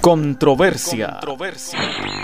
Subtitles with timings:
[0.00, 1.20] Controversia.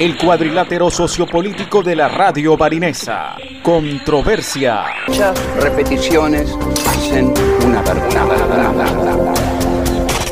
[0.00, 3.37] El cuadrilátero sociopolítico de la radio barinesa.
[3.62, 4.84] Controversia.
[5.06, 7.35] Muchas repeticiones hacen
[7.67, 9.36] una verdad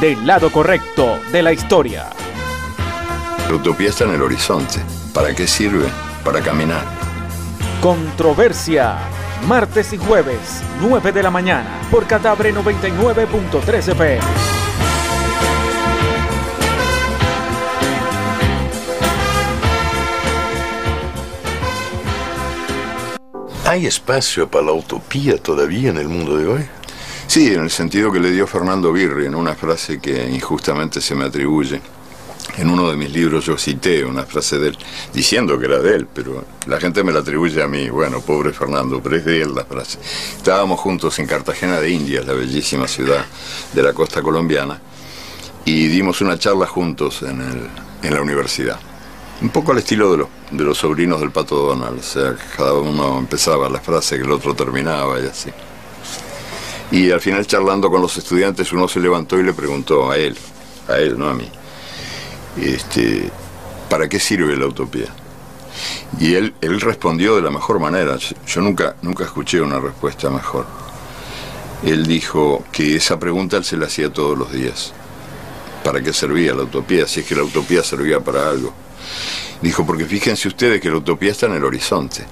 [0.00, 2.10] del lado correcto de la historia.
[3.48, 4.80] La utopía está en el horizonte.
[5.12, 5.86] ¿Para qué sirve?
[6.24, 6.84] Para caminar.
[7.80, 8.98] Controversia.
[9.46, 14.20] Martes y jueves, 9 de la mañana, por Catabre 99.3 FM.
[23.66, 26.68] ¿Hay espacio para la utopía todavía en el mundo de hoy?
[27.26, 31.14] Sí, en el sentido que le dio Fernando Birri en una frase que injustamente se
[31.14, 31.80] me atribuye.
[32.58, 34.78] En uno de mis libros yo cité una frase de él,
[35.12, 37.88] diciendo que era de él, pero la gente me la atribuye a mí.
[37.88, 39.98] Bueno, pobre Fernando, pero es de él la frase.
[40.36, 43.24] Estábamos juntos en Cartagena de Indias, la bellísima ciudad
[43.72, 44.80] de la costa colombiana,
[45.64, 47.68] y dimos una charla juntos en, el,
[48.02, 48.78] en la universidad.
[49.40, 53.18] Un poco al estilo de, de los sobrinos del Pato Donald, o sea, cada uno
[53.18, 55.50] empezaba la frase que el otro terminaba y así.
[56.90, 60.36] Y al final charlando con los estudiantes uno se levantó y le preguntó a él,
[60.88, 61.48] a él, no a mí,
[62.60, 63.30] este,
[63.88, 65.08] ¿para qué sirve la utopía?
[66.20, 68.16] Y él, él respondió de la mejor manera.
[68.46, 70.66] Yo nunca, nunca escuché una respuesta mejor.
[71.84, 74.92] Él dijo que esa pregunta él se la hacía todos los días.
[75.82, 77.06] ¿Para qué servía la utopía?
[77.06, 78.72] Si es que la utopía servía para algo.
[79.60, 82.24] Dijo, porque fíjense ustedes que la utopía está en el horizonte.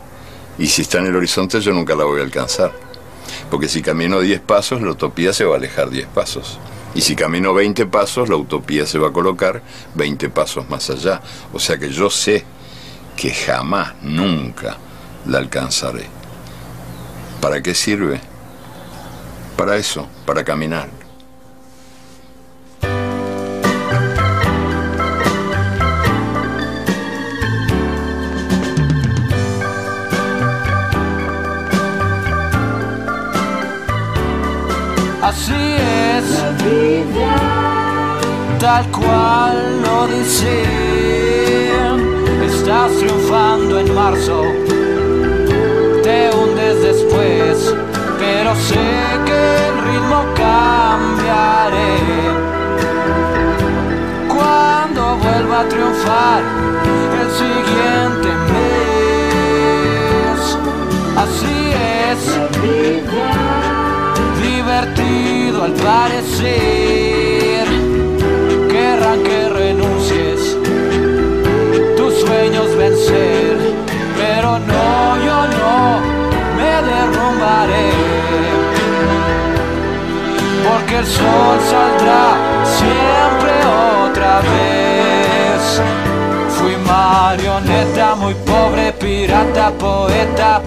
[0.58, 2.73] Y si está en el horizonte yo nunca la voy a alcanzar.
[3.51, 6.59] Porque si camino 10 pasos, la utopía se va a alejar 10 pasos.
[6.95, 9.63] Y si camino 20 pasos, la utopía se va a colocar
[9.95, 11.20] 20 pasos más allá.
[11.53, 12.45] O sea que yo sé
[13.17, 14.77] que jamás, nunca
[15.27, 16.07] la alcanzaré.
[17.41, 18.21] ¿Para qué sirve?
[19.57, 21.02] Para eso, para caminar.
[38.62, 40.52] Tal cual lo dicen.
[42.45, 44.45] Estás triunfando en marzo,
[46.05, 47.74] te hundes después,
[48.20, 48.89] pero sé
[49.27, 51.96] que el ritmo cambiaré.
[54.28, 56.42] Cuando vuelva a triunfar
[57.20, 60.40] el siguiente mes,
[61.24, 61.58] así
[62.11, 62.20] es
[64.40, 67.22] divertido al parecer.
[69.12, 70.56] Que renuncies,
[71.98, 73.58] tus sueños vencer,
[74.17, 76.00] pero no, yo no
[76.56, 77.90] me derrumbaré.
[80.67, 83.52] Porque el sol saldrá siempre
[84.06, 85.83] otra vez.
[86.56, 90.62] Fui marioneta, muy pobre, pirata, poeta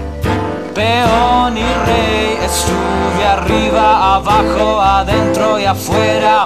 [0.75, 2.37] peón y rey.
[2.43, 6.45] Estuve arriba, abajo, adentro y afuera.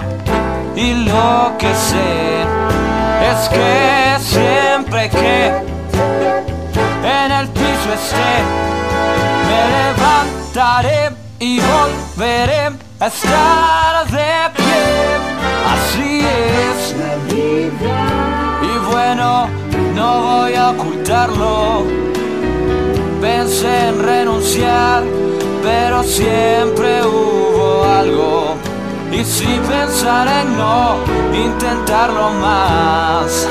[0.80, 2.44] Y lo que sé
[3.32, 5.48] es que siempre que
[7.04, 8.32] en el piso esté,
[9.50, 12.64] me levantaré y volveré
[13.00, 14.82] a estar de pie.
[15.74, 17.98] Así es la vida.
[18.62, 19.50] Y bueno,
[19.96, 22.10] no voy a ocultarlo
[23.22, 25.04] pensé en renunciar,
[25.62, 28.49] pero siempre hubo algo.
[29.12, 30.98] Y si pensara en no
[31.34, 33.48] intentarlo más,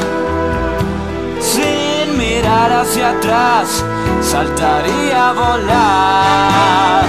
[1.40, 3.84] sin mirar hacia atrás,
[4.22, 7.04] saltaría a volar.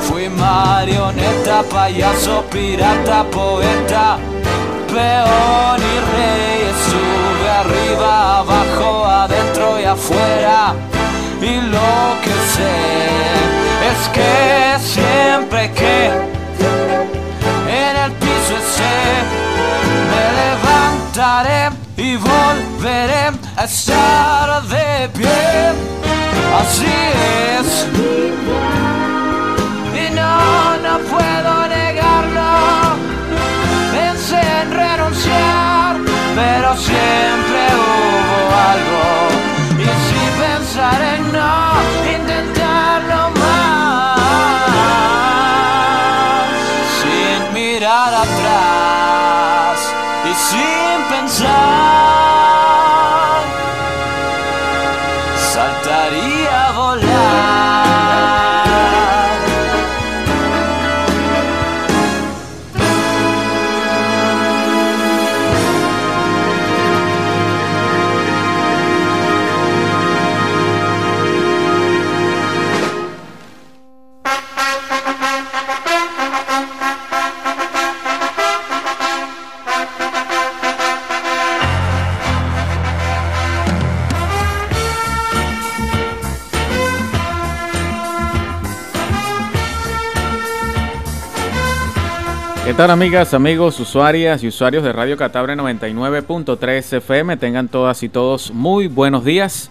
[0.00, 4.18] Fui marioneta, payaso, pirata, poeta,
[4.88, 6.56] peón y rey.
[6.74, 10.74] Estuve arriba, abajo, adentro y afuera
[11.40, 12.76] y lo que sé
[13.90, 16.35] es que siempre que
[21.16, 25.72] levantaré y volveré a estar de pie.
[26.60, 26.86] Así
[27.58, 27.86] es.
[29.94, 32.96] Y no, no puedo negarlo.
[92.76, 97.38] Tal amigas, amigos, usuarias y usuarios de Radio Catabre 99.3 FM?
[97.38, 99.70] Tengan todas y todos muy buenos días.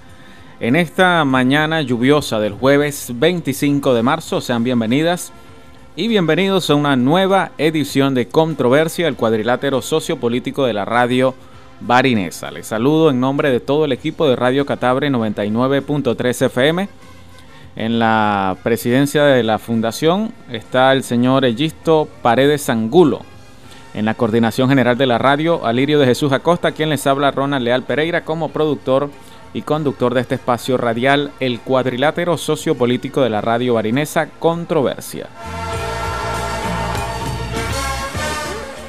[0.60, 5.31] En esta mañana lluviosa del jueves 25 de marzo, sean bienvenidas
[5.96, 11.36] y bienvenidos a una nueva edición de Controversia, el cuadrilátero sociopolítico de la radio
[11.81, 12.50] barinesa.
[12.50, 16.90] Les saludo en nombre de todo el equipo de Radio Catabre 99.3 FM
[17.75, 23.22] en la presidencia de la fundación está el señor Egisto Paredes Angulo.
[23.94, 27.63] En la coordinación general de la radio, Alirio de Jesús Acosta, quien les habla Ronald
[27.63, 29.10] Leal Pereira como productor
[29.54, 35.27] y conductor de este espacio radial, el cuadrilátero sociopolítico de la radio barinesa Controversia.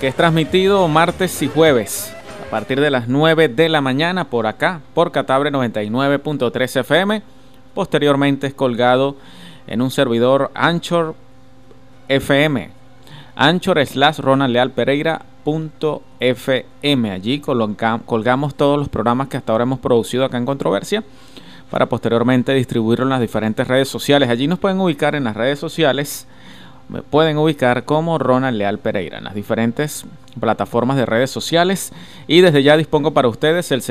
[0.00, 2.12] Que es transmitido martes y jueves
[2.46, 7.35] a partir de las 9 de la mañana por acá, por Catabre 99.3 FM
[7.76, 9.17] Posteriormente es colgado
[9.67, 11.14] en un servidor Anchor
[12.08, 12.70] FM.
[13.34, 15.26] Anchor slash Ronald Leal Pereira
[16.19, 17.11] FM.
[17.11, 21.05] Allí colgamos todos los programas que hasta ahora hemos producido acá en Controversia
[21.70, 24.31] para posteriormente distribuirlo en las diferentes redes sociales.
[24.31, 26.26] Allí nos pueden ubicar en las redes sociales
[26.88, 30.06] me pueden ubicar como Ronald Leal Pereira en las diferentes
[30.38, 31.93] plataformas de redes sociales
[32.29, 33.82] y desde ya dispongo para ustedes el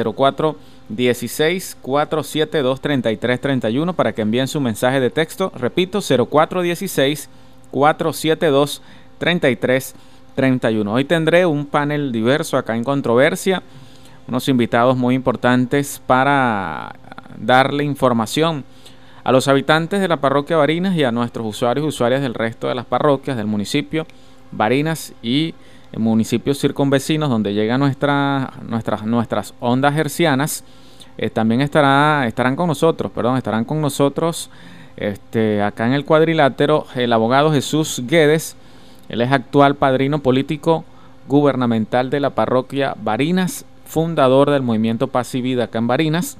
[0.89, 5.51] 0416 472 3331 para que envíen su mensaje de texto.
[5.55, 7.29] Repito, 0416
[7.71, 8.81] 472
[9.17, 10.93] 3331.
[10.93, 13.63] Hoy tendré un panel diverso acá en controversia,
[14.27, 16.95] unos invitados muy importantes para
[17.37, 18.63] darle información
[19.23, 22.67] a los habitantes de la parroquia Barinas y a nuestros usuarios y usuarias del resto
[22.67, 24.05] de las parroquias del municipio
[24.51, 25.55] Barinas y
[25.97, 30.63] municipios circunvecinos donde llegan nuestra, nuestras, nuestras ondas hercianas,
[31.17, 34.49] eh, también estará, estarán con nosotros, perdón, estarán con nosotros
[34.97, 38.55] este, acá en el cuadrilátero el abogado Jesús Guedes,
[39.09, 40.83] él es actual padrino político
[41.27, 46.37] gubernamental de la parroquia Barinas, fundador del movimiento Paz y Vida acá en Barinas,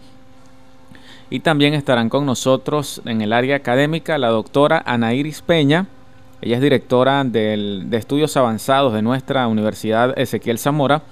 [1.30, 5.88] y también estarán con nosotros en el área académica la doctora Ana Iris Peña.
[6.42, 11.04] Ella es directora de estudios avanzados de nuestra Universidad Ezequiel Zamora.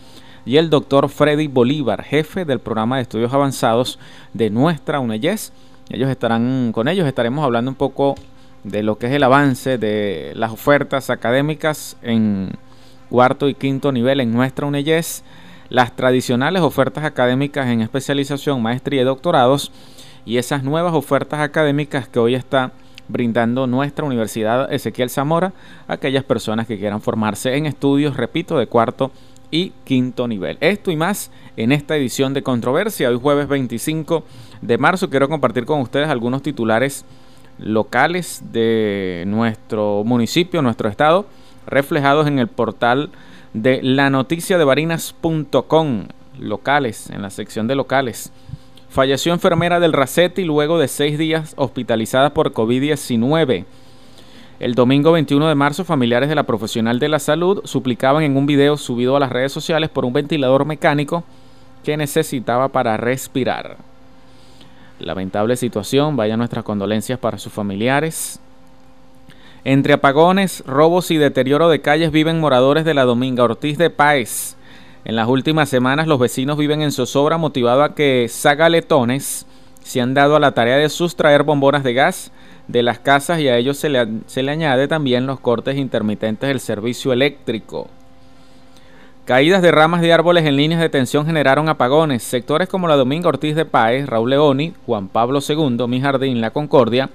[0.46, 3.98] Y el doctor Freddy Bolívar, jefe del programa de estudios avanzados
[4.34, 5.54] de nuestra UNEYES.
[5.90, 8.16] Ellos estarán, con ellos estaremos hablando un poco
[8.66, 12.52] de lo que es el avance de las ofertas académicas en
[13.10, 15.24] cuarto y quinto nivel en nuestra UNEYES,
[15.70, 19.72] las tradicionales ofertas académicas en especialización, maestría y doctorados,
[20.26, 22.72] y esas nuevas ofertas académicas que hoy está
[23.08, 25.54] brindando nuestra Universidad Ezequiel Zamora
[25.88, 29.12] a aquellas personas que quieran formarse en estudios, repito, de cuarto
[29.52, 30.58] y quinto nivel.
[30.62, 33.10] Esto y más en esta edición de Controversia.
[33.10, 34.24] Hoy jueves 25
[34.62, 37.06] de marzo quiero compartir con ustedes algunos titulares
[37.60, 41.28] locales de nuestro municipio, nuestro estado,
[41.68, 43.12] reflejados en el portal
[43.54, 46.08] de la noticia de varinas.com,
[46.40, 48.32] locales, en la sección de locales.
[48.94, 53.66] Falleció enfermera del Racetti luego de seis días hospitalizada por COVID-19.
[54.60, 58.46] El domingo 21 de marzo, familiares de la profesional de la salud suplicaban en un
[58.46, 61.24] video subido a las redes sociales por un ventilador mecánico
[61.84, 63.78] que necesitaba para respirar.
[65.00, 68.40] Lamentable situación, vaya nuestras condolencias para sus familiares.
[69.64, 74.56] Entre apagones, robos y deterioro de calles viven moradores de la Dominga Ortiz de Páez.
[75.06, 79.46] En las últimas semanas los vecinos viven en zozobra motivado a que sagaletones
[79.84, 82.32] se han dado a la tarea de sustraer bombonas de gas
[82.68, 86.48] de las casas y a ellos se le, se le añade también los cortes intermitentes
[86.48, 87.88] del servicio eléctrico.
[89.26, 92.24] Caídas de ramas de árboles en líneas de tensión generaron apagones.
[92.24, 96.52] Sectores como la Domingo Ortiz de Páez, Raúl Leoni, Juan Pablo II, Mi Jardín, La
[96.52, 97.10] Concordia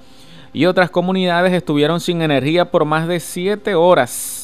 [0.52, 4.37] y otras comunidades estuvieron sin energía por más de siete horas.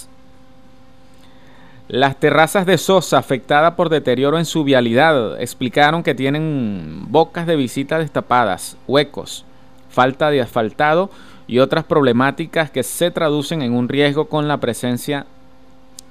[1.88, 7.56] Las terrazas de Sosa, afectadas por deterioro en su vialidad, explicaron que tienen bocas de
[7.56, 9.44] visita destapadas, huecos,
[9.90, 11.10] falta de asfaltado
[11.46, 15.26] y otras problemáticas que se traducen en un riesgo con la presencia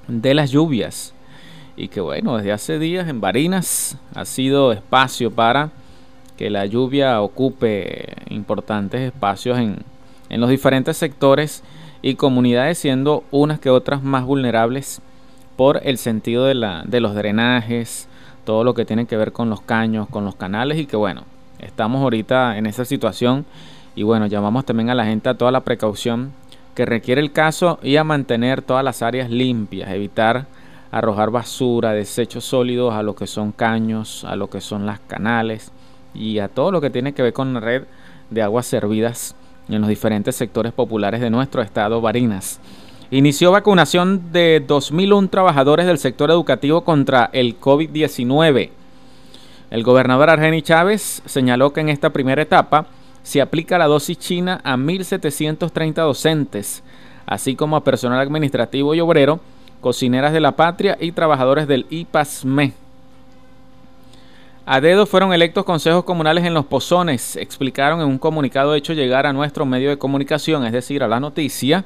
[0.06, 1.12] de las lluvias.
[1.76, 5.70] Y que bueno, desde hace días en Barinas ha sido espacio para
[6.36, 9.78] que la lluvia ocupe importantes espacios en,
[10.28, 11.64] en los diferentes sectores
[12.00, 15.02] y comunidades, siendo unas que otras más vulnerables
[15.56, 18.08] por el sentido de, la, de los drenajes,
[18.44, 21.22] todo lo que tiene que ver con los caños, con los canales y que bueno,
[21.58, 23.46] estamos ahorita en esa situación
[23.96, 26.32] y bueno, llamamos también a la gente a toda la precaución
[26.74, 30.46] que requiere el caso y a mantener todas las áreas limpias, evitar
[30.90, 35.72] arrojar basura, desechos sólidos a lo que son caños, a lo que son las canales
[36.14, 37.84] y a todo lo que tiene que ver con la red
[38.30, 39.34] de aguas servidas
[39.68, 42.60] en los diferentes sectores populares de nuestro estado Barinas.
[43.10, 48.70] Inició vacunación de 2.001 trabajadores del sector educativo contra el COVID-19.
[49.70, 52.86] El gobernador Argeni Chávez señaló que en esta primera etapa
[53.22, 56.82] se aplica la dosis china a 1.730 docentes,
[57.26, 59.40] así como a personal administrativo y obrero,
[59.80, 62.72] cocineras de la patria y trabajadores del IPASME.
[64.66, 69.26] A dedo fueron electos consejos comunales en los Pozones, explicaron en un comunicado hecho llegar
[69.26, 71.84] a nuestro medio de comunicación, es decir, a la noticia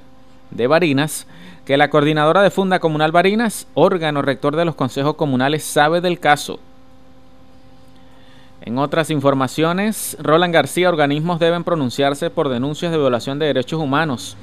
[0.50, 1.26] de Barinas,
[1.64, 6.19] que la coordinadora de Funda Comunal Barinas, órgano rector de los consejos comunales, sabe del
[6.19, 6.61] caso.
[8.61, 14.37] En otras informaciones, Roland García, organismos deben pronunciarse por denuncias de violación de derechos humanos.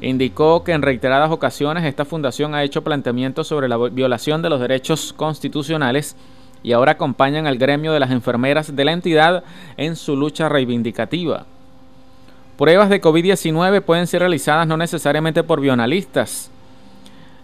[0.00, 4.60] Indicó que en reiteradas ocasiones esta fundación ha hecho planteamientos sobre la violación de los
[4.60, 6.16] derechos constitucionales
[6.62, 9.44] y ahora acompañan al gremio de las enfermeras de la entidad
[9.76, 11.46] en su lucha reivindicativa.
[12.56, 16.50] Pruebas de COVID-19 pueden ser realizadas no necesariamente por bionalistas.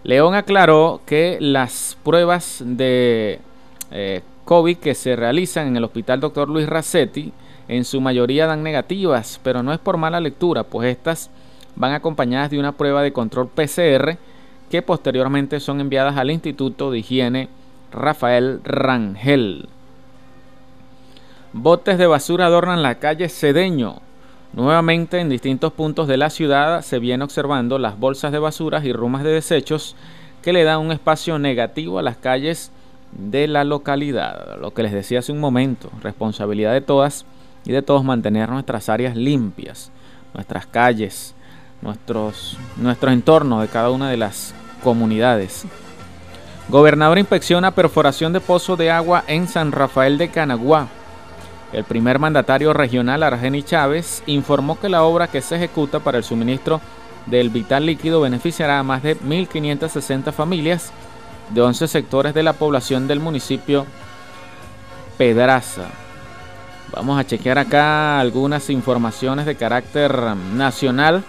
[0.03, 3.39] León aclaró que las pruebas de
[3.91, 6.49] eh, COVID que se realizan en el Hospital Dr.
[6.49, 7.33] Luis Racetti
[7.67, 11.29] en su mayoría dan negativas, pero no es por mala lectura, pues estas
[11.75, 14.17] van acompañadas de una prueba de control PCR
[14.69, 17.49] que posteriormente son enviadas al Instituto de Higiene
[17.91, 19.67] Rafael Rangel.
[21.53, 24.01] Botes de basura adornan la calle Cedeño.
[24.53, 28.91] Nuevamente en distintos puntos de la ciudad se viene observando las bolsas de basuras y
[28.91, 29.95] rumas de desechos
[30.41, 32.71] que le dan un espacio negativo a las calles
[33.13, 34.59] de la localidad.
[34.59, 37.25] Lo que les decía hace un momento, responsabilidad de todas
[37.65, 39.91] y de todos mantener nuestras áreas limpias,
[40.33, 41.33] nuestras calles,
[41.81, 44.53] nuestros, nuestro entorno de cada una de las
[44.83, 45.65] comunidades.
[46.69, 50.87] Gobernador inspecciona perforación de pozo de agua en San Rafael de Canaguá.
[51.73, 56.23] El primer mandatario regional, Argeni Chávez, informó que la obra que se ejecuta para el
[56.23, 56.81] suministro
[57.27, 60.91] del vital líquido beneficiará a más de 1.560 familias
[61.49, 63.85] de 11 sectores de la población del municipio
[65.17, 65.87] Pedraza.
[66.91, 70.13] Vamos a chequear acá algunas informaciones de carácter
[70.53, 71.23] nacional.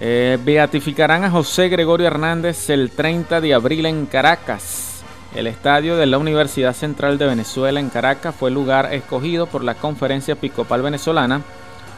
[0.00, 4.87] Eh, beatificarán a José Gregorio Hernández el 30 de abril en Caracas.
[5.34, 9.62] El estadio de la Universidad Central de Venezuela en Caracas fue el lugar escogido por
[9.62, 11.42] la Conferencia Episcopal Venezolana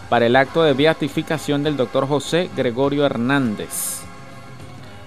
[0.08, 4.00] para el acto de beatificación del doctor José Gregorio Hernández.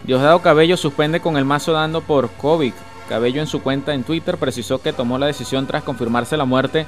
[0.06, 2.74] Diosdado Cabello suspende con el mazo dando por COVID.
[3.10, 6.86] Cabello en su cuenta en Twitter precisó que tomó la decisión tras confirmarse la muerte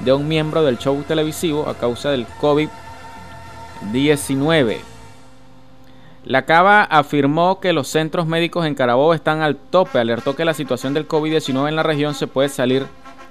[0.00, 4.95] de un miembro del show televisivo a causa del COVID-19.
[6.26, 10.54] La Cava afirmó que los centros médicos en Carabobo están al tope, alertó que la
[10.54, 12.84] situación del COVID-19 en la región se puede salir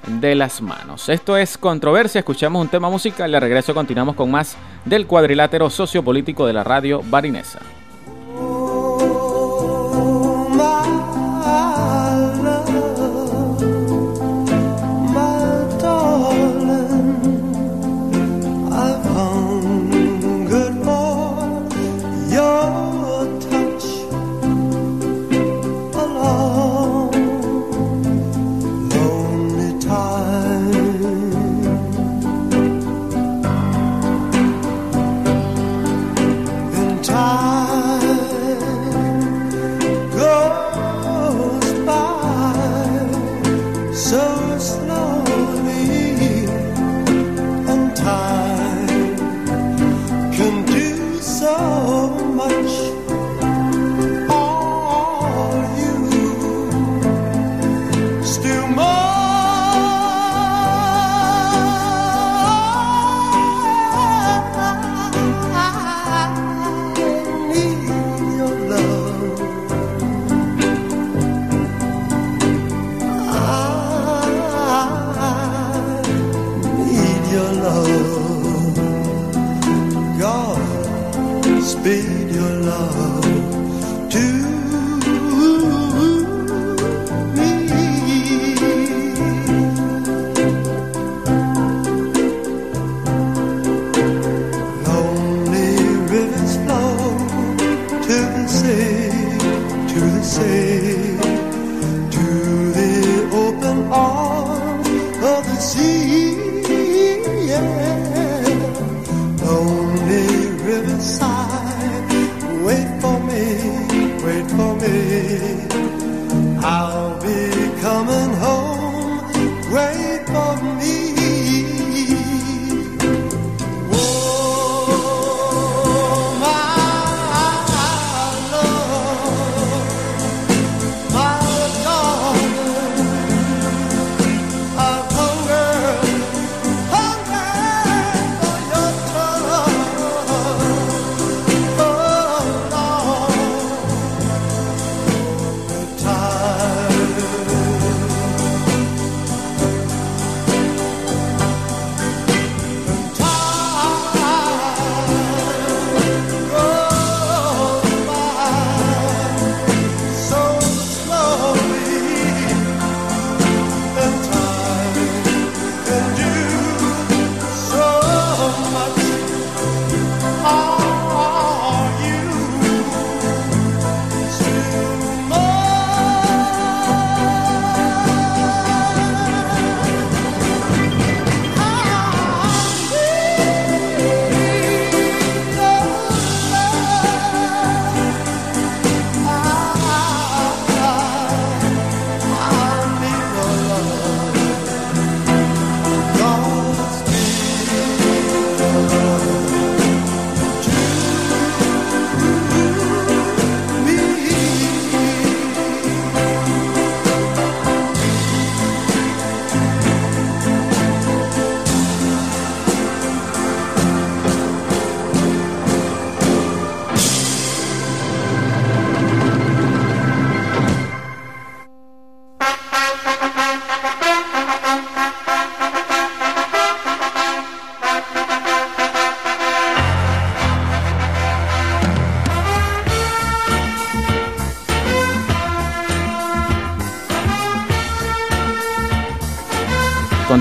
[0.07, 1.09] de las manos.
[1.09, 5.69] Esto es controversia, escuchamos un tema musical y de regreso continuamos con más del cuadrilátero
[5.69, 7.59] sociopolítico de la radio barinesa.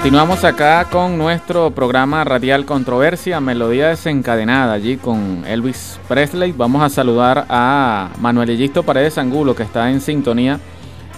[0.04, 6.52] Continuamos acá con nuestro programa Radial Controversia, Melodía Desencadenada, allí con Elvis Presley.
[6.52, 10.60] Vamos a saludar a Manuel Egisto Paredes Angulo, que está en sintonía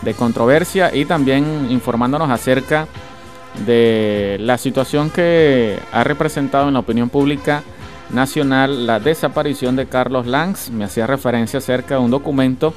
[0.02, 2.86] de controversia y también informándonos acerca
[3.66, 7.64] de la situación que ha representado en la opinión pública
[8.10, 10.70] nacional la desaparición de Carlos Lanz.
[10.70, 12.72] Me hacía referencia acerca de un documento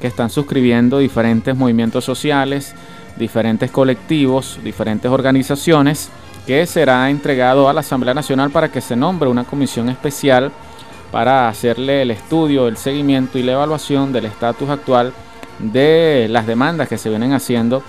[0.00, 2.74] que están suscribiendo diferentes movimientos sociales,
[3.16, 6.10] diferentes colectivos, diferentes organizaciones,
[6.46, 10.50] que será entregado a la Asamblea Nacional para que se nombre una comisión especial
[11.12, 15.12] para hacerle el estudio, el seguimiento y la evaluación del estatus actual
[15.58, 17.82] de las demandas que se vienen haciendo,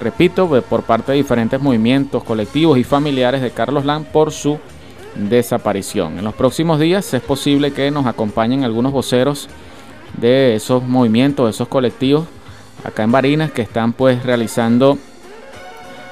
[0.00, 4.58] repito, por parte de diferentes movimientos, colectivos y familiares de Carlos Lam por su
[5.14, 6.18] desaparición.
[6.18, 9.48] En los próximos días es posible que nos acompañen algunos voceros
[10.16, 12.26] de esos movimientos, de esos colectivos
[12.84, 14.98] acá en Barinas que están pues realizando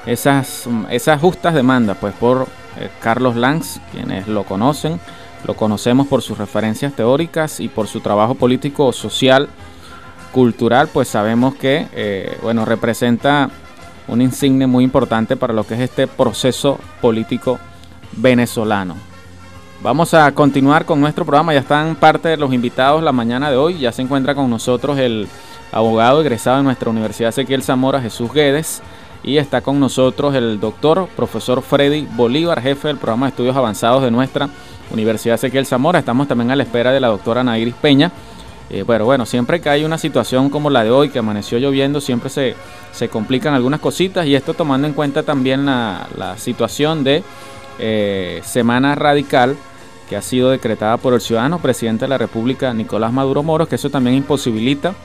[0.05, 4.99] esas, esas justas demandas pues por eh, Carlos Lanz, quienes lo conocen,
[5.45, 9.49] lo conocemos por sus referencias teóricas y por su trabajo político, social,
[10.31, 13.49] cultural, pues sabemos que eh, bueno, representa
[14.07, 17.59] un insigne muy importante para lo que es este proceso político
[18.13, 18.95] venezolano.
[19.81, 23.55] Vamos a continuar con nuestro programa, ya están parte de los invitados la mañana de
[23.55, 25.27] hoy, ya se encuentra con nosotros el
[25.71, 28.81] abogado egresado de nuestra Universidad Ezequiel Zamora, Jesús Guedes,
[29.23, 34.01] y está con nosotros el doctor, profesor Freddy Bolívar, jefe del programa de estudios avanzados
[34.03, 34.49] de nuestra
[34.91, 35.99] Universidad Ezequiel Zamora.
[35.99, 38.11] Estamos también a la espera de la doctora Nairis Peña.
[38.69, 41.99] Eh, bueno, bueno, siempre que hay una situación como la de hoy, que amaneció lloviendo,
[42.01, 42.55] siempre se,
[42.91, 47.23] se complican algunas cositas y esto tomando en cuenta también la, situación de
[47.79, 49.57] eh, Semana Radical
[50.07, 53.75] que ha sido decretada por el ciudadano presidente de la República, Nicolás Maduro Moros, que
[53.75, 54.95] eso también imposibilita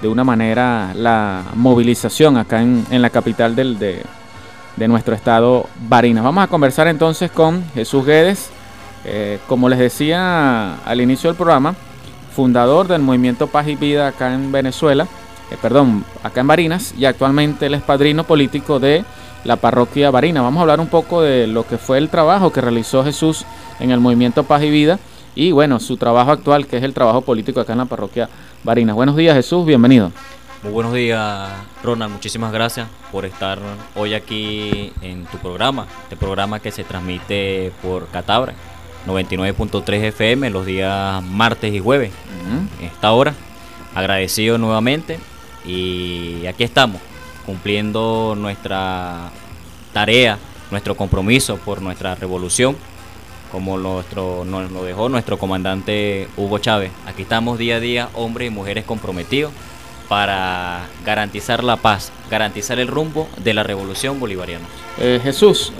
[0.00, 6.22] de una manera la movilización acá en, la capital del, de, nuestro estado, Barinas.
[6.22, 8.50] Vamos a conversar entonces con Jesús Guedes,
[9.04, 11.74] eh, como les decía al inicio del programa,
[12.34, 15.08] fundador del movimiento Paz y Vida acá en Venezuela,
[15.50, 19.04] eh, perdón, acá en Barinas, y actualmente él es padrino político de
[19.44, 20.42] la parroquia Barina.
[20.42, 23.44] Vamos a hablar un poco de lo que fue el trabajo que realizó Jesús
[23.80, 24.98] en el movimiento Paz y Vida
[25.34, 28.28] y bueno, su trabajo actual, que es el trabajo político acá en la parroquia
[28.64, 28.96] Barinas.
[28.96, 30.12] Buenos días Jesús, bienvenido.
[30.62, 31.50] Muy buenos días
[31.84, 33.58] Ronald, muchísimas gracias por estar
[33.94, 38.54] hoy aquí en tu programa, este programa que se transmite por Catabra,
[39.06, 42.12] 99.3 FM los días martes y jueves,
[42.80, 43.34] en esta hora.
[43.94, 45.18] Agradecido nuevamente
[45.64, 47.00] y aquí estamos,
[47.46, 49.30] cumpliendo nuestra
[49.92, 50.38] tarea,
[50.70, 52.76] nuestro compromiso por nuestra revolución
[53.50, 56.90] como nuestro, nos lo dejó nuestro comandante Hugo Chávez.
[57.06, 59.52] Aquí estamos día a día, hombres y mujeres comprometidos
[60.08, 64.64] para garantizar la paz, garantizar el rumbo de la revolución bolivariana.
[64.98, 65.72] Eh, Jesús,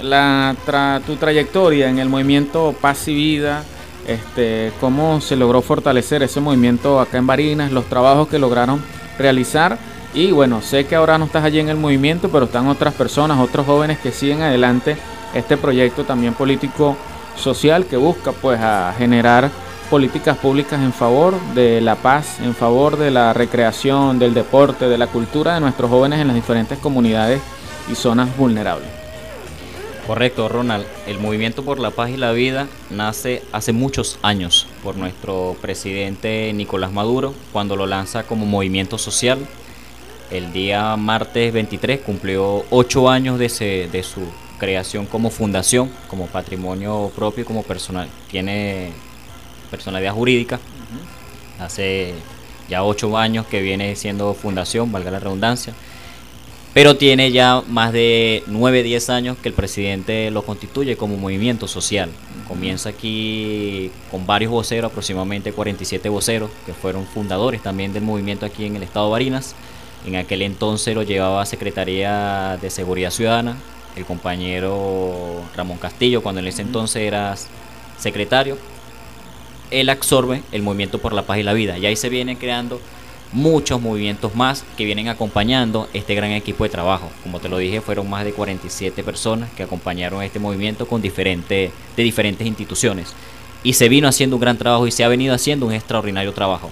[1.06, 3.64] tu trayectoria en el movimiento Paz y Vida,
[4.06, 8.82] este, cómo se logró fortalecer ese movimiento acá en Barinas, los trabajos que lograron
[9.18, 9.78] realizar.
[10.14, 13.38] Y bueno, sé que ahora no estás allí en el movimiento, pero están otras personas,
[13.38, 14.96] otros jóvenes que siguen adelante
[15.34, 16.96] este proyecto también político
[17.38, 19.50] social que busca pues a generar
[19.90, 24.98] políticas públicas en favor de la paz, en favor de la recreación, del deporte, de
[24.98, 27.40] la cultura de nuestros jóvenes en las diferentes comunidades
[27.90, 28.88] y zonas vulnerables.
[30.06, 30.86] Correcto, Ronald.
[31.06, 36.50] El Movimiento por la Paz y la Vida nace hace muchos años por nuestro presidente
[36.54, 39.38] Nicolás Maduro, cuando lo lanza como movimiento social.
[40.30, 44.22] El día martes 23 cumplió ocho años de, de su
[44.58, 48.08] creación como fundación, como patrimonio propio, como personal.
[48.30, 48.92] Tiene
[49.70, 50.60] personalidad jurídica.
[51.58, 52.14] Hace
[52.68, 55.74] ya ocho años que viene siendo fundación, valga la redundancia.
[56.74, 61.66] Pero tiene ya más de nueve, diez años que el presidente lo constituye como movimiento
[61.66, 62.10] social.
[62.46, 68.66] Comienza aquí con varios voceros, aproximadamente 47 voceros, que fueron fundadores también del movimiento aquí
[68.66, 69.54] en el estado de Barinas.
[70.06, 73.56] En aquel entonces lo llevaba a Secretaría de Seguridad Ciudadana,
[73.96, 77.34] el compañero Ramón Castillo, cuando en ese entonces era
[77.98, 78.56] secretario,
[79.70, 81.78] él absorbe el movimiento por la paz y la vida.
[81.78, 82.80] Y ahí se vienen creando
[83.32, 87.10] muchos movimientos más que vienen acompañando este gran equipo de trabajo.
[87.22, 91.70] Como te lo dije, fueron más de 47 personas que acompañaron este movimiento con diferentes,
[91.96, 93.12] de diferentes instituciones.
[93.62, 96.70] Y se vino haciendo un gran trabajo y se ha venido haciendo un extraordinario trabajo.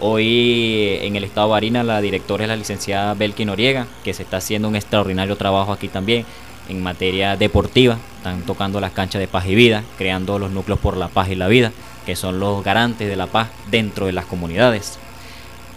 [0.00, 4.24] Hoy en el estado de Barina la directora es la licenciada Belki Noriega, que se
[4.24, 6.26] está haciendo un extraordinario trabajo aquí también
[6.68, 10.96] en materia deportiva, están tocando las canchas de paz y vida, creando los núcleos por
[10.96, 11.72] la paz y la vida,
[12.06, 14.98] que son los garantes de la paz dentro de las comunidades.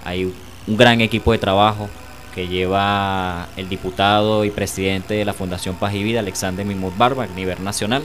[0.05, 0.33] Hay
[0.67, 1.89] un gran equipo de trabajo
[2.33, 7.23] que lleva el diputado y presidente de la Fundación Paz y Vida, Alexander Mimut Barba,
[7.23, 8.03] a nivel nacional.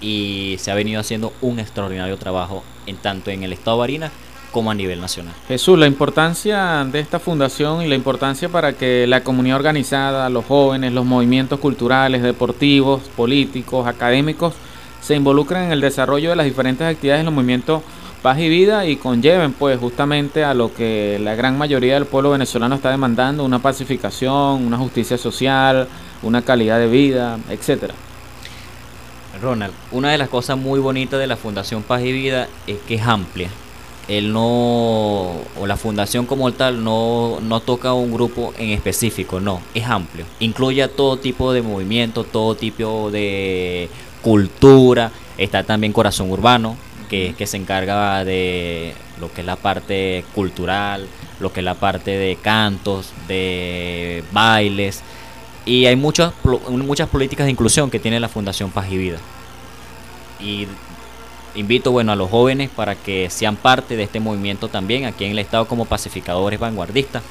[0.00, 4.12] Y se ha venido haciendo un extraordinario trabajo en tanto en el estado de Barinas
[4.52, 5.34] como a nivel nacional.
[5.48, 10.44] Jesús, la importancia de esta fundación y la importancia para que la comunidad organizada, los
[10.44, 14.54] jóvenes, los movimientos culturales, deportivos, políticos, académicos,
[15.00, 17.82] se involucren en el desarrollo de las diferentes actividades de los movimientos
[18.22, 22.30] paz y vida y conlleven pues justamente a lo que la gran mayoría del pueblo
[22.30, 25.86] venezolano está demandando, una pacificación, una justicia social,
[26.22, 27.94] una calidad de vida, etcétera.
[29.40, 32.96] Ronald, una de las cosas muy bonitas de la Fundación Paz y Vida es que
[32.96, 33.48] es amplia.
[34.08, 39.60] Él no, o la fundación como tal, no, no toca un grupo en específico, no,
[39.74, 40.24] es amplio.
[40.38, 43.88] Incluye a todo tipo de movimiento, todo tipo de
[44.22, 45.10] cultura.
[45.36, 46.76] Está también Corazón Urbano,
[47.08, 51.06] que, que se encarga de lo que es la parte cultural,
[51.40, 55.02] lo que es la parte de cantos, de bailes.
[55.64, 56.32] Y hay muchas,
[56.68, 59.18] muchas políticas de inclusión que tiene la Fundación Paz y Vida.
[60.38, 60.68] Y
[61.56, 65.32] invito bueno, a los jóvenes para que sean parte de este movimiento también aquí en
[65.32, 67.22] el Estado como pacificadores vanguardistas,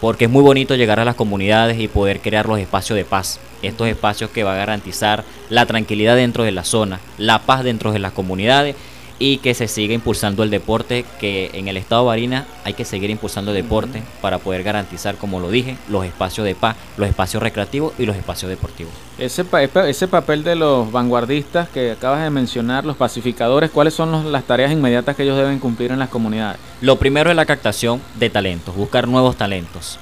[0.00, 3.40] porque es muy bonito llegar a las comunidades y poder crear los espacios de paz,
[3.62, 7.92] estos espacios que va a garantizar la tranquilidad dentro de la zona, la paz dentro
[7.92, 8.76] de las comunidades
[9.24, 12.84] y que se siga impulsando el deporte, que en el estado de Barinas hay que
[12.84, 17.08] seguir impulsando el deporte para poder garantizar, como lo dije, los espacios de paz, los
[17.08, 18.92] espacios recreativos y los espacios deportivos.
[19.16, 19.46] Ese,
[19.88, 24.70] ese papel de los vanguardistas que acabas de mencionar, los pacificadores, ¿cuáles son las tareas
[24.70, 26.60] inmediatas que ellos deben cumplir en las comunidades?
[26.82, 29.98] Lo primero es la captación de talentos, buscar nuevos talentos.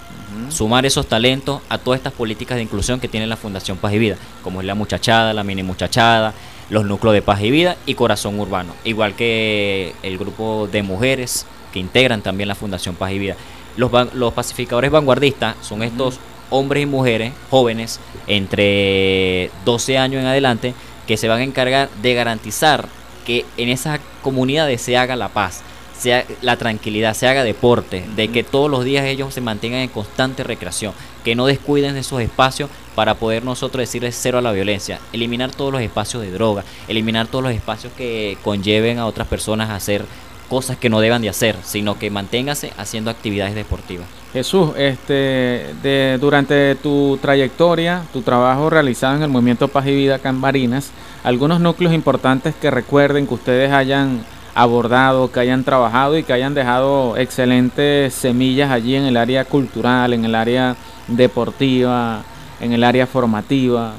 [0.48, 3.98] Sumar esos talentos a todas estas políticas de inclusión que tiene la Fundación Paz y
[3.98, 6.32] Vida, como es la muchachada, la mini muchachada,
[6.70, 11.46] los núcleos de paz y vida y corazón urbano, igual que el grupo de mujeres
[11.72, 13.36] que integran también la Fundación Paz y Vida.
[13.76, 16.18] Los, los pacificadores vanguardistas son estos
[16.50, 20.74] hombres y mujeres jóvenes entre 12 años en adelante
[21.06, 22.88] que se van a encargar de garantizar
[23.24, 25.62] que en esas comunidades se haga la paz,
[25.98, 29.88] sea la tranquilidad, se haga deporte, de que todos los días ellos se mantengan en
[29.88, 30.92] constante recreación,
[31.24, 35.72] que no descuiden esos espacios para poder nosotros decirles cero a la violencia, eliminar todos
[35.72, 40.04] los espacios de droga, eliminar todos los espacios que conlleven a otras personas a hacer
[40.48, 44.06] cosas que no deban de hacer, sino que manténgase haciendo actividades deportivas.
[44.34, 50.18] Jesús, este, de, durante tu trayectoria, tu trabajo realizado en el Movimiento Paz y Vida
[50.18, 50.90] Cambarinas,
[51.24, 56.54] algunos núcleos importantes que recuerden que ustedes hayan abordado, que hayan trabajado y que hayan
[56.54, 60.76] dejado excelentes semillas allí en el área cultural, en el área
[61.08, 62.22] deportiva,
[62.60, 63.94] en el área formativa.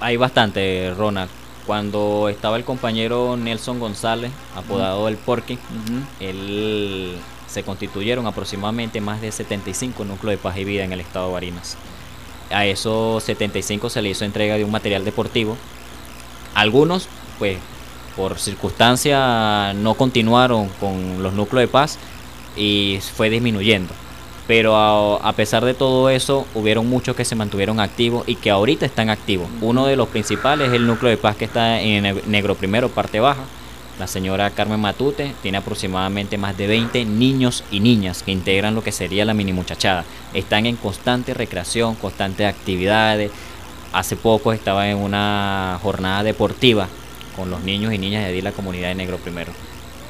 [0.00, 1.30] Hay bastante, Ronald.
[1.66, 5.58] Cuando estaba el compañero Nelson González, apodado el Porky,
[6.18, 7.14] él
[7.46, 11.32] se constituyeron aproximadamente más de 75 núcleos de paz y vida en el estado de
[11.34, 11.76] Barinas.
[12.50, 15.58] A esos 75 se le hizo entrega de un material deportivo.
[16.54, 17.58] Algunos, pues,
[18.16, 21.98] por circunstancia no continuaron con los núcleos de paz
[22.56, 23.92] y fue disminuyendo.
[24.48, 28.86] Pero a, pesar de todo eso, hubieron muchos que se mantuvieron activos y que ahorita
[28.86, 29.46] están activos.
[29.60, 33.20] Uno de los principales es el núcleo de paz que está en Negro Primero, parte
[33.20, 33.42] baja.
[33.98, 38.82] La señora Carmen Matute tiene aproximadamente más de 20 niños y niñas que integran lo
[38.82, 40.06] que sería la mini muchachada.
[40.32, 43.30] Están en constante recreación, constantes actividades.
[43.92, 46.88] Hace poco estaba en una jornada deportiva
[47.36, 49.52] con los niños y niñas de allí la comunidad de Negro Primero.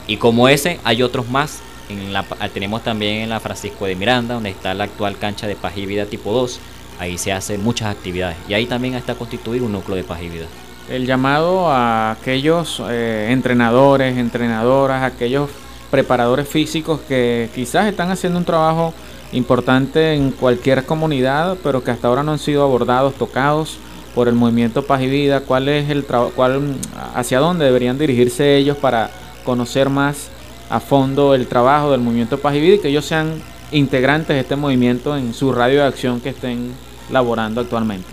[0.06, 2.22] Y como ese, hay otros más la,
[2.52, 5.86] tenemos también en la Francisco de Miranda, donde está la actual cancha de paz y
[5.86, 6.60] vida tipo 2.
[6.98, 8.36] Ahí se hacen muchas actividades.
[8.48, 10.46] Y ahí también está constituido un núcleo de paz y vida.
[10.88, 15.50] El llamado a aquellos eh, entrenadores, entrenadoras, aquellos
[15.90, 18.92] preparadores físicos que quizás están haciendo un trabajo
[19.32, 23.78] importante en cualquier comunidad, pero que hasta ahora no han sido abordados, tocados
[24.14, 25.40] por el movimiento Paz y Vida.
[25.40, 26.76] ¿Cuál es el cuál,
[27.14, 29.10] hacia dónde deberían dirigirse ellos para
[29.44, 30.30] conocer más
[30.70, 34.40] a fondo el trabajo del movimiento Paz y Vida y que ellos sean integrantes de
[34.40, 36.72] este movimiento en su radio de acción que estén
[37.10, 38.08] laborando actualmente.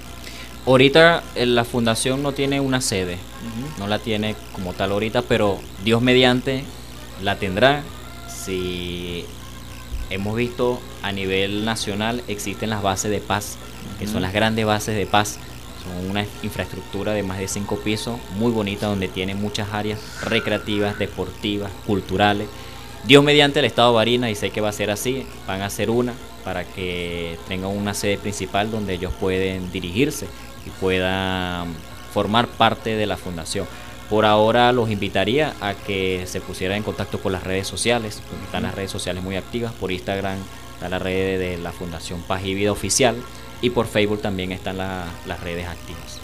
[0.65, 3.17] Ahorita eh, la fundación no tiene una sede,
[3.77, 6.63] no la tiene como tal ahorita, pero Dios mediante
[7.21, 7.83] la tendrá.
[8.27, 9.25] Si
[10.09, 13.57] hemos visto a nivel nacional existen las bases de paz,
[13.99, 15.39] que son las grandes bases de paz.
[16.09, 21.71] Una infraestructura de más de cinco pisos, muy bonita, donde tiene muchas áreas recreativas, deportivas,
[21.85, 22.47] culturales.
[23.05, 25.67] Dios mediante el Estado de Barinas, y sé que va a ser así, van a
[25.67, 30.27] hacer una para que tengan una sede principal donde ellos pueden dirigirse
[30.65, 31.73] y puedan
[32.13, 33.67] formar parte de la fundación.
[34.09, 38.45] Por ahora los invitaría a que se pusieran en contacto con las redes sociales, porque
[38.45, 39.73] están las redes sociales muy activas.
[39.73, 40.37] Por Instagram
[40.73, 43.15] está la red de la Fundación Paz y Vida Oficial
[43.65, 46.19] y por Facebook también están las redes activas.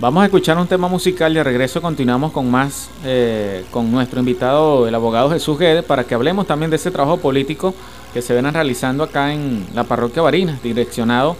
[0.00, 4.18] Vamos a escuchar un tema musical y de regreso continuamos con más, eh, con nuestro
[4.18, 7.74] invitado, el abogado Jesús Guedes, para que hablemos también de ese trabajo político
[8.14, 11.36] que se ven realizando acá en la parroquia Barinas, direccionado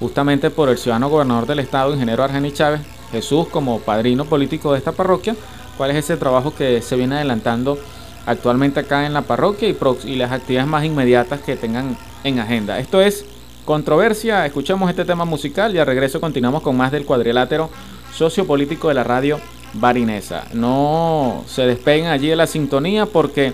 [0.00, 2.80] justamente por el ciudadano gobernador del estado, ingeniero Argeni Chávez,
[3.12, 5.36] Jesús como padrino político de esta parroquia,
[5.76, 7.78] cuál es ese trabajo que se viene adelantando
[8.24, 12.78] actualmente acá en la parroquia y, y las actividades más inmediatas que tengan en agenda.
[12.80, 13.24] Esto es
[13.66, 17.68] controversia, escuchamos este tema musical y a regreso continuamos con más del cuadrilátero
[18.14, 19.38] sociopolítico de la radio
[19.74, 20.44] barinesa.
[20.54, 23.52] No se despeguen allí de la sintonía porque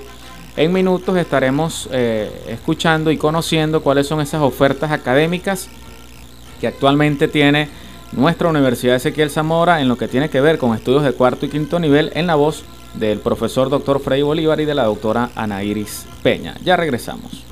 [0.57, 5.69] en minutos estaremos eh, escuchando y conociendo cuáles son esas ofertas académicas
[6.61, 7.69] que actualmente tiene
[8.13, 11.49] nuestra Universidad Ezequiel Zamora en lo que tiene que ver con estudios de cuarto y
[11.49, 15.65] quinto nivel en la voz del profesor doctor Frei Bolívar y de la doctora Ana
[15.65, 16.55] Iris Peña.
[16.63, 17.52] Ya regresamos.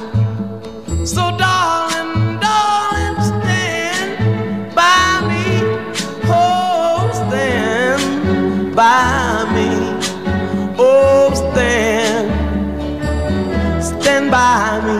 [1.03, 5.45] So, darling, darling, stand by me.
[6.25, 9.69] Oh, stand by me.
[10.77, 12.29] Oh, stand,
[13.83, 14.99] stand by me.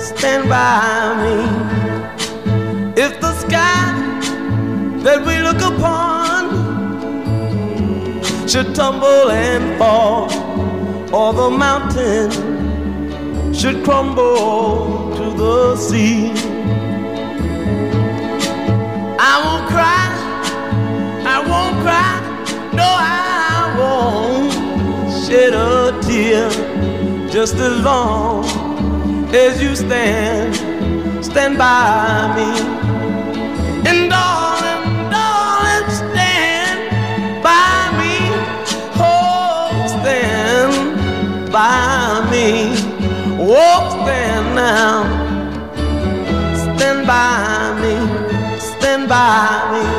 [0.00, 1.36] Stand by me.
[3.00, 3.94] If the sky
[5.04, 6.50] that we look upon
[8.48, 10.24] should tumble and fall,
[11.14, 12.30] or the mountain
[13.54, 14.93] should crumble
[15.32, 16.32] the sea.
[19.18, 20.06] I won't cry,
[21.34, 22.14] I won't cry,
[22.72, 26.48] no, I won't shed a tear
[27.30, 28.44] just as long
[29.34, 30.54] as you stand,
[31.24, 32.50] stand by me.
[33.88, 38.14] And darling, darling, stand by me,
[38.96, 42.83] oh, stand by me,
[43.50, 45.24] oh, stand now
[46.76, 49.93] stand by me, stand by me.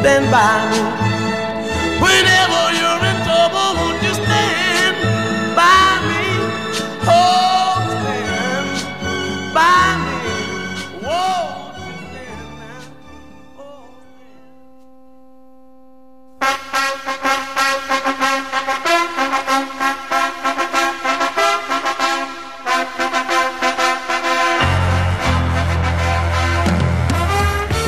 [0.00, 0.80] Stand by me.
[2.00, 2.27] Whenever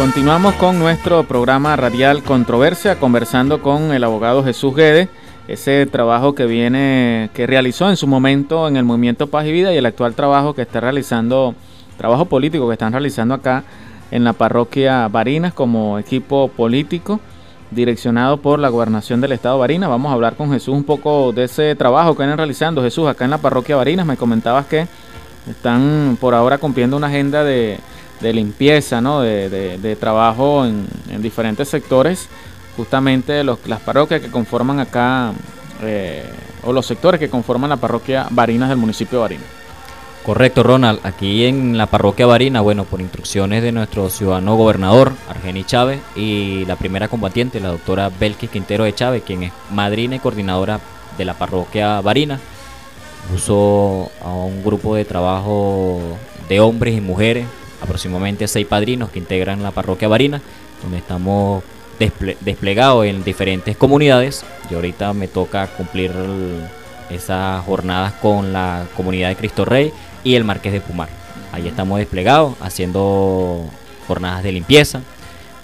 [0.01, 5.11] Continuamos con nuestro programa radial Controversia, conversando con el abogado Jesús Guedes,
[5.47, 9.75] ese trabajo que viene, que realizó en su momento en el Movimiento Paz y Vida
[9.75, 11.55] y el actual trabajo que está realizando,
[11.99, 13.63] trabajo político que están realizando acá
[14.11, 17.21] en la parroquia Barinas como equipo político
[17.71, 19.91] direccionado por la gobernación del estado de Barinas.
[19.91, 22.83] Vamos a hablar con Jesús un poco de ese trabajo que vienen realizando.
[22.83, 24.89] Jesús, acá en la parroquia Barinas me comentabas que
[25.47, 27.79] están por ahora cumpliendo una agenda de
[28.21, 29.21] de limpieza, ¿no?
[29.21, 30.87] de, trabajo en,
[31.21, 32.29] diferentes sectores,
[32.77, 35.33] justamente los, las parroquias que conforman acá,
[35.83, 36.25] eh,
[36.63, 39.47] o los sectores que conforman la parroquia Barinas del municipio de Barinas.
[40.25, 41.01] Correcto, Ronald.
[41.03, 46.67] Aquí en la parroquia Barina, bueno, por instrucciones de nuestro ciudadano gobernador, Argeni Chávez, y
[46.67, 50.79] la primera combatiente, la doctora Belkis Quintero de Chávez, quien es madrina y coordinadora
[51.17, 52.39] de la parroquia Barina,
[53.35, 56.01] Uso a un grupo de trabajo
[56.49, 57.47] de hombres y mujeres,
[57.81, 60.41] aproximadamente seis padrinos que integran la parroquia Varina,
[60.83, 61.63] donde estamos
[61.99, 64.45] desplegados en diferentes comunidades.
[64.71, 66.13] Y ahorita me toca cumplir
[67.11, 69.93] esas jornadas con la comunidad de Cristo Rey
[70.25, 71.09] y el Marqués de Pumar.
[71.53, 73.69] Ahí estamos desplegados haciendo
[74.07, 75.03] jornadas de limpieza,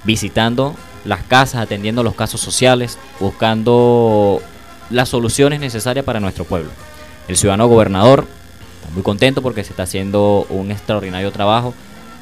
[0.04, 0.74] visitando
[1.04, 4.42] las casas, atendiendo los casos sociales, buscando
[4.90, 6.70] las soluciones necesarias para nuestro pueblo.
[7.28, 8.26] El ciudadano gobernador
[8.80, 11.74] está muy contento porque se está haciendo un extraordinario trabajo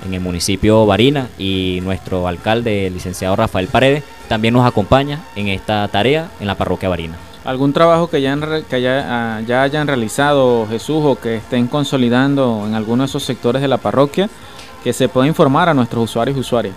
[0.04, 5.48] en el municipio Barina y nuestro alcalde, el licenciado Rafael Paredes, también nos acompaña en
[5.48, 7.16] esta tarea en la parroquia Barina.
[7.44, 12.74] ¿Algún trabajo que, ya, que ah, ya, hayan realizado Jesús o que estén consolidando en
[12.74, 14.30] alguno de esos sectores de la parroquia
[14.83, 16.74] que se pueda informar a nuestros usuarios y usuarias?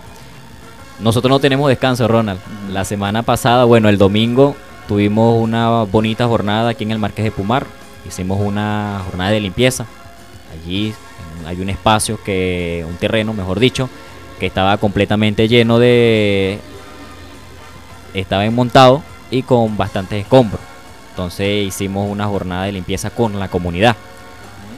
[0.99, 2.39] Nosotros no tenemos descanso, Ronald.
[2.69, 4.55] La semana pasada, bueno, el domingo
[4.89, 7.65] tuvimos una bonita jornada aquí en el Marqués de Pumar.
[8.05, 9.85] Hicimos una jornada de limpieza.
[10.51, 10.93] Allí
[11.47, 13.89] hay un espacio que, un terreno, mejor dicho,
[14.37, 16.59] que estaba completamente lleno de,
[18.13, 20.59] estaba enmontado y con bastantes escombros.
[21.11, 23.95] Entonces hicimos una jornada de limpieza con la comunidad.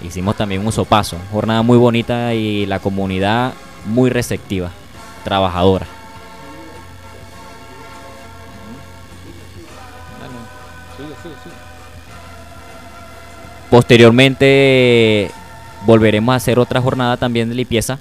[0.06, 3.54] Hicimos también un sopazo, jornada muy bonita y la comunidad
[3.86, 4.70] muy receptiva,
[5.24, 5.88] trabajadora.
[13.72, 15.32] Posteriormente
[15.90, 17.98] volveremos a hacer otra jornada también de limpieza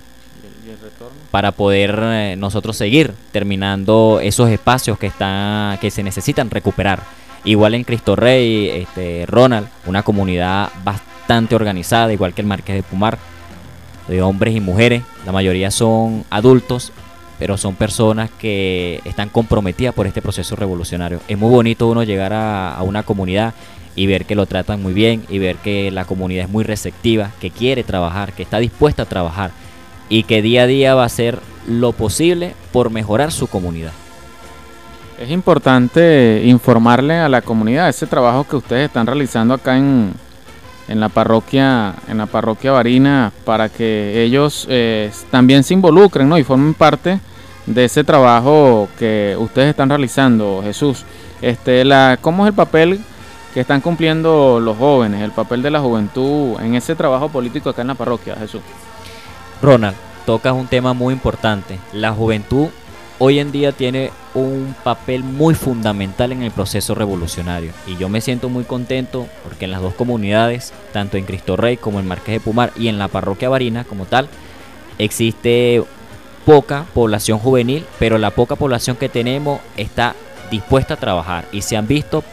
[1.30, 7.00] para poder eh, nosotros seguir terminando esos espacios que están que se necesitan recuperar.
[7.44, 12.82] Igual en Cristo Rey, este, Ronald, una comunidad bastante organizada, igual que el Marqués de
[12.82, 13.16] Pumar,
[14.06, 15.02] de hombres y mujeres.
[15.24, 16.92] La mayoría son adultos,
[17.38, 21.20] pero son personas que están comprometidas por este proceso revolucionario.
[21.28, 23.54] Es muy bonito uno llegar a, una comunidad
[23.94, 27.30] y ver que lo tratan muy bien y ver que la comunidad es muy receptiva,
[27.40, 29.50] que quiere trabajar, que está dispuesta a trabajar
[30.08, 33.92] y que día a día va a hacer lo posible por mejorar su comunidad.
[35.18, 40.12] Es importante informarle a la comunidad ese trabajo que ustedes están realizando acá en,
[40.88, 46.38] en la parroquia en la parroquia Varina para que ellos eh, también se involucren ¿no?
[46.38, 47.20] y formen parte
[47.66, 51.04] de ese trabajo que ustedes están realizando Jesús
[51.42, 53.00] este la cómo es el papel
[53.54, 57.82] que están cumpliendo los jóvenes el papel de la juventud en ese trabajo político acá
[57.82, 58.62] en la parroquia Jesús
[59.60, 61.78] Ronald, tocas un tema muy importante.
[61.92, 62.68] La juventud
[63.18, 67.72] hoy en día tiene un papel muy fundamental en el proceso revolucionario.
[67.86, 71.76] Y yo me siento muy contento porque en las dos comunidades, tanto en Cristo Rey
[71.76, 74.28] como en Marqués de Pumar y en la parroquia Varina como tal,
[74.98, 75.82] existe
[76.46, 80.14] poca población juvenil, pero la poca población que tenemos está
[80.50, 82.24] dispuesta a trabajar y se han visto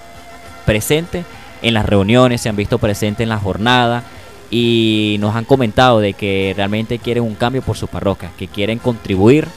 [0.65, 1.25] presentes
[1.61, 4.03] en las reuniones, se han visto presentes en la jornada
[4.51, 8.79] y nos han comentado de que realmente quieren un cambio por su parroquia, que quieren
[8.79, 9.47] contribuir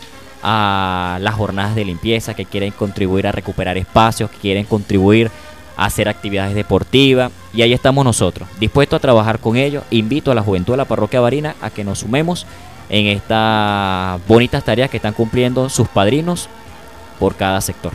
[0.43, 5.31] a las jornadas de limpieza, que quieren contribuir a recuperar espacios, que quieren contribuir
[5.77, 9.85] a hacer actividades deportivas y ahí estamos nosotros, dispuestos a trabajar con ellos.
[9.91, 12.47] Invito a la juventud de la parroquia Varina a que nos sumemos
[12.89, 16.49] en estas bonitas tareas que están cumpliendo sus padrinos
[17.19, 17.93] por cada sector.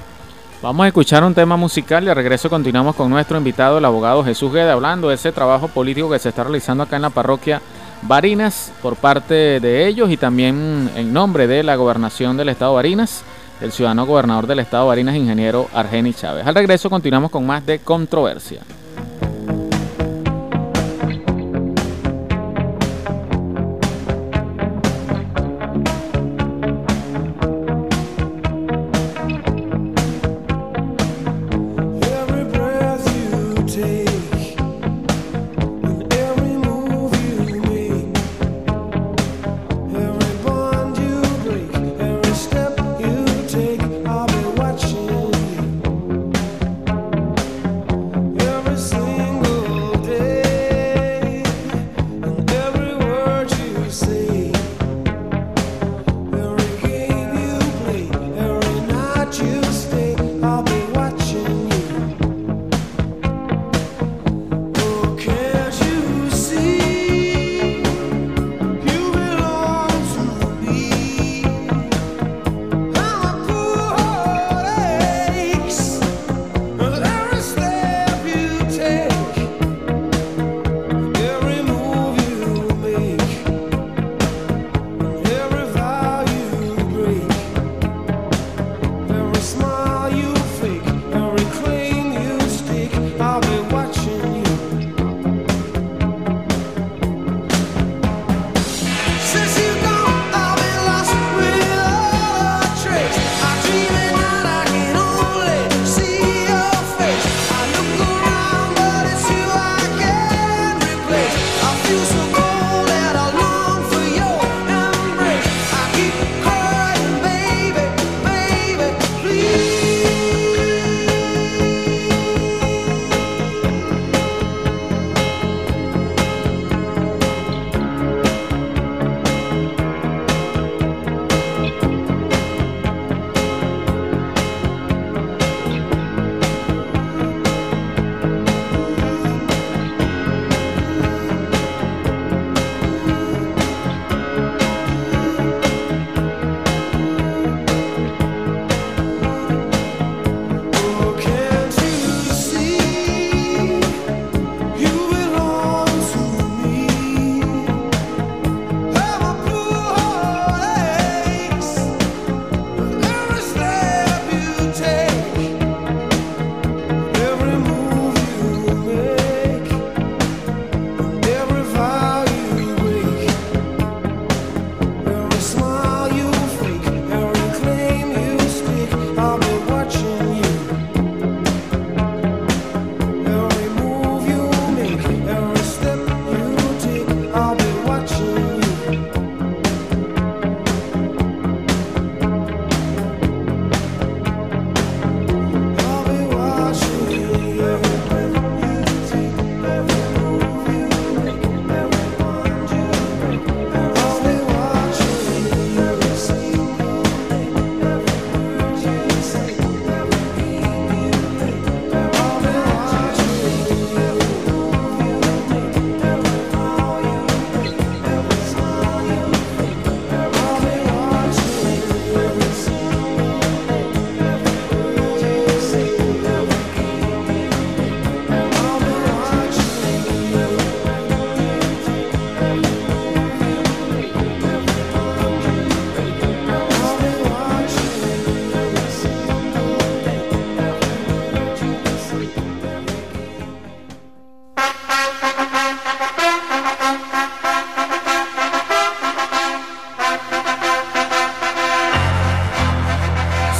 [0.61, 4.23] Vamos a escuchar un tema musical y al regreso continuamos con nuestro invitado, el abogado
[4.23, 7.61] Jesús Guede, hablando de ese trabajo político que se está realizando acá en la parroquia
[8.05, 13.23] Barinas por parte de ellos y también en nombre de la gobernación del estado Barinas,
[13.61, 16.45] el ciudadano gobernador del estado Barinas, ingeniero Argeni Chávez.
[16.45, 18.61] Al regreso continuamos con más de controversia.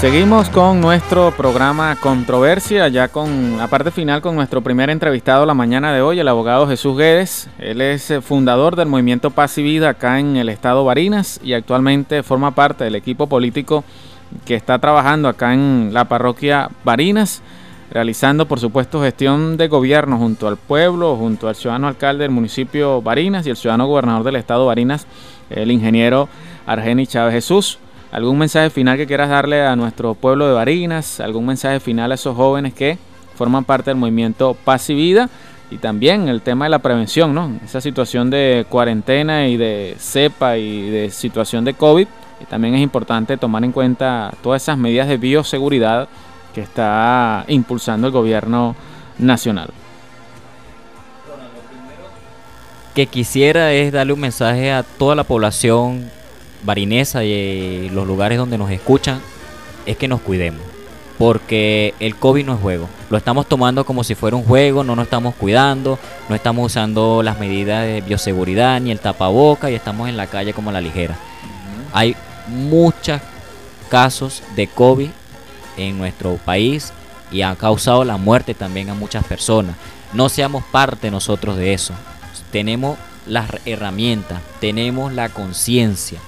[0.04, 5.54] Seguimos con nuestro programa Controversia, ya con la parte final con nuestro primer entrevistado la
[5.54, 7.48] mañana de hoy, el abogado Jesús Guedes.
[7.58, 11.54] Él es eh, fundador del movimiento Paz y Vida acá en el estado Barinas y
[11.54, 13.86] actualmente forma parte del equipo político
[14.44, 17.42] que está trabajando acá en la parroquia Barinas,
[17.90, 23.02] realizando por supuesto gestión de gobierno junto al pueblo, junto al ciudadano alcalde del municipio
[23.02, 25.08] Barinas y el ciudadano gobernador del estado Barinas,
[25.50, 26.28] el ingeniero
[26.66, 27.80] Argeni Chávez Jesús.
[28.14, 31.20] ¿Algún mensaje final que quieras darle a nuestro pueblo de Barinas?
[31.20, 33.00] ¿Algún mensaje final a esos jóvenes que
[33.34, 35.32] forman parte del movimiento Paz y Vida?
[35.72, 37.58] Y también el tema de la prevención, ¿no?
[37.66, 42.06] Esa situación de cuarentena y de cepa y de situación de COVID.
[42.48, 46.08] También es importante tomar en cuenta todas esas medidas de bioseguridad
[46.54, 48.76] que está impulsando el gobierno
[49.18, 49.72] nacional.
[52.94, 56.12] Que quisiera es darle un mensaje a toda la población
[56.64, 59.22] barinesa y los lugares donde nos escuchan
[59.86, 60.62] es que nos cuidemos.
[61.18, 62.90] Porque el COVID no es juego.
[63.10, 67.22] Lo estamos tomando como si fuera un juego, no nos estamos cuidando, no estamos usando
[67.22, 70.82] las medidas de bioseguridad ni el tapaboca y estamos en la calle como a la
[70.82, 71.16] ligera.
[71.94, 72.16] Hay
[72.48, 73.22] muchos
[73.90, 75.10] casos de COVID
[75.78, 76.92] en nuestro país
[77.32, 79.76] y han causado la muerte también a muchas personas.
[80.14, 81.94] No seamos parte nosotros de eso.
[82.52, 82.98] Tenemos
[83.28, 86.20] las herramientas, tenemos la conciencia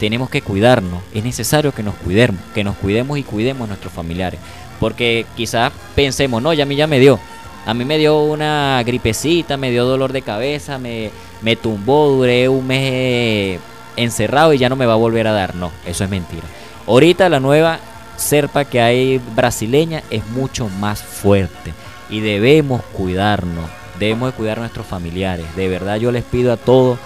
[0.00, 1.02] tenemos que cuidarnos.
[1.12, 4.40] Es necesario que nos cuidemos, que nos cuidemos y cuidemos a nuestros familiares.
[4.80, 7.20] Porque quizás pensemos, no, ya a mí ya me dio.
[7.66, 11.10] A mí me dio una gripecita, me dio dolor de cabeza, me,
[11.42, 13.60] me tumbó, duré un mes
[13.96, 15.54] encerrado y ya no me va a volver a dar.
[15.54, 16.44] No, eso es mentira.
[16.86, 17.78] Ahorita la nueva
[18.16, 21.74] serpa que hay brasileña es mucho más fuerte
[22.08, 25.44] y debemos cuidarnos, debemos de cuidar a nuestros familiares.
[25.56, 26.98] De verdad yo les pido a todos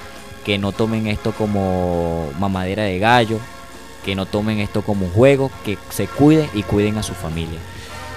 [0.44, 3.38] que no tomen esto como mamadera de gallo,
[4.04, 7.58] que no tomen esto como un juego, que se cuiden y cuiden a su familia.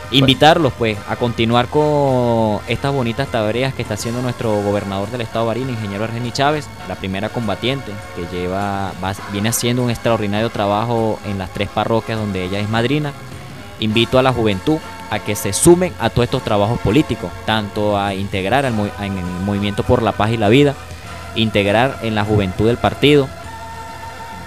[0.09, 5.45] Invitarlos pues a continuar con estas bonitas tareas que está haciendo nuestro gobernador del estado
[5.45, 8.93] de Barina, ingeniero Argeni Chávez, la primera combatiente que lleva
[9.34, 13.11] viene haciendo un extraordinario trabajo en las tres parroquias donde ella es madrina.
[13.82, 14.78] Invito a la juventud
[15.09, 18.78] a que se sumen a todos estos trabajos políticos, tanto a integrar en
[19.17, 20.73] el movimiento por la paz y la vida,
[21.36, 23.28] integrar en la juventud del partido.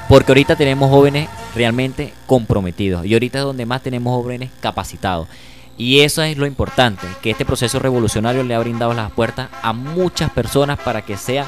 [0.08, 5.28] Porque ahorita tenemos jóvenes realmente comprometidos y ahorita es donde más tenemos jóvenes capacitados.
[5.76, 9.72] Y eso es lo importante, que este proceso revolucionario le ha brindado las puertas a
[9.72, 11.46] muchas personas para que sea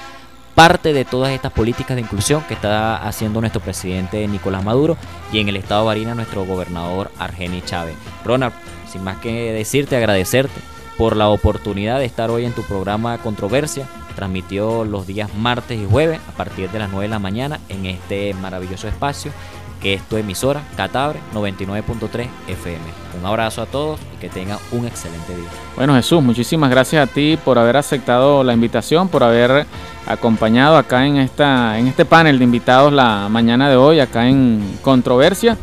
[0.54, 4.96] parte de todas estas políticas de inclusión que está haciendo nuestro presidente Nicolás Maduro
[5.32, 7.94] y en el estado de Barina nuestro gobernador Argeni Chávez.
[8.24, 8.54] Ronald,
[8.90, 13.86] sin más que decirte, agradecerte por la oportunidad de estar hoy en tu programa Controversia
[14.14, 17.86] transmitió los días martes y jueves a partir de las 9 de la mañana en
[17.86, 19.32] este maravilloso espacio
[19.80, 22.84] que es tu emisora Catabre 99.3 FM.
[23.18, 25.48] Un abrazo a todos y que tengan un excelente día.
[25.76, 29.66] Bueno Jesús, muchísimas gracias a ti por haber aceptado la invitación, por haber
[30.06, 34.78] acompañado acá en, esta, en este panel de invitados la mañana de hoy, acá en
[34.82, 35.58] Controversia.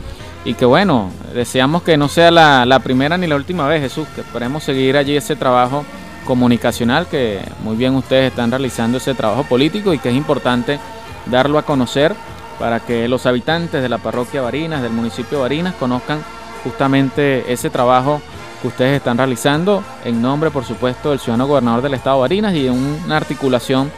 [0.46, 4.22] Y que bueno, deseamos que no sea la, primera ni la última vez Jesús, que
[4.22, 5.86] esperemos seguir allí ese trabajo
[6.26, 10.80] comunicacional que muy bien ustedes están realizando ese trabajo político y que es importante
[11.26, 12.14] darlo a conocer
[12.60, 16.24] para que los habitantes de la parroquia Barinas, del municipio de Barinas, conozcan
[16.64, 18.22] justamente ese trabajo
[18.62, 22.54] que ustedes están realizando en nombre, por supuesto, del ciudadano gobernador del estado de Barinas
[22.54, 23.92] y en una articulación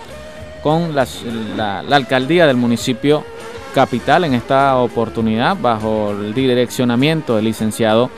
[0.62, 1.08] con la,
[1.56, 3.26] la alcaldía del municipio
[3.72, 8.10] capital en esta oportunidad bajo el direccionamiento del licenciado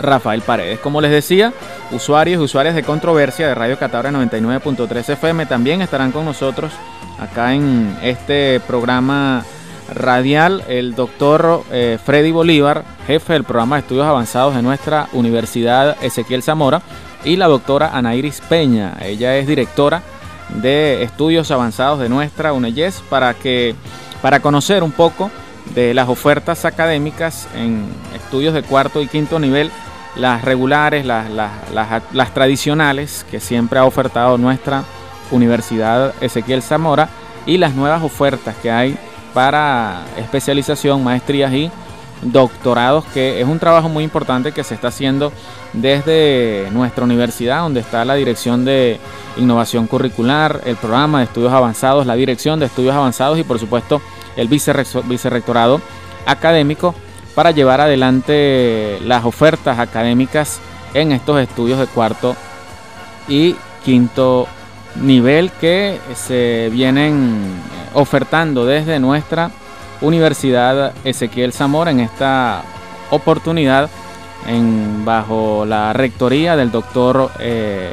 [0.00, 0.78] Rafael Paredes.
[0.80, 1.52] Como les decía,
[1.90, 6.72] usuarios y usuarias de controversia de Radio Catabra 99.3 FM también estarán con nosotros
[7.18, 9.44] acá en este programa
[9.94, 15.96] radial el doctor eh, Freddy Bolívar, jefe del programa de estudios avanzados de nuestra Universidad
[16.02, 16.82] Ezequiel Zamora,
[17.24, 18.96] y la doctora Anairis Peña.
[19.02, 20.02] Ella es directora
[20.54, 23.74] de estudios avanzados de nuestra UNEYES para que
[24.22, 25.30] para conocer un poco
[25.74, 29.70] de las ofertas académicas en estudios de cuarto y quinto nivel,
[30.16, 34.84] las regulares, las, tradicionales que siempre ha ofertado nuestra
[35.30, 37.08] Universidad Ezequiel Zamora
[37.46, 38.98] y las nuevas ofertas que hay
[39.32, 41.70] para especialización, maestrías y
[42.22, 45.32] doctorados, que es un trabajo muy importante que se está haciendo
[45.72, 48.98] desde nuestra universidad, donde está la dirección de
[49.36, 54.02] innovación curricular, el programa de estudios avanzados, la dirección de estudios avanzados y por supuesto
[54.36, 55.80] el vicerrectorado
[56.26, 56.94] académico
[57.34, 60.60] para llevar adelante las ofertas académicas
[60.94, 62.36] en estos estudios de cuarto
[63.28, 63.54] y
[63.84, 64.46] quinto
[64.96, 67.40] nivel que se vienen
[67.94, 69.50] ofertando desde nuestra
[70.00, 72.62] Universidad Ezequiel Zamora en esta
[73.10, 73.90] oportunidad
[74.46, 77.92] en, bajo la rectoría del doctor eh,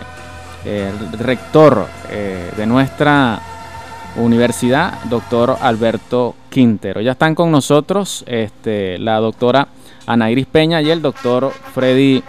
[1.19, 3.39] rector eh, de nuestra
[4.17, 7.01] universidad, doctor Alberto Quintero.
[7.01, 9.67] Ya están con nosotros este, la doctora
[10.05, 12.23] Ana Iris Peña y el doctor Freddy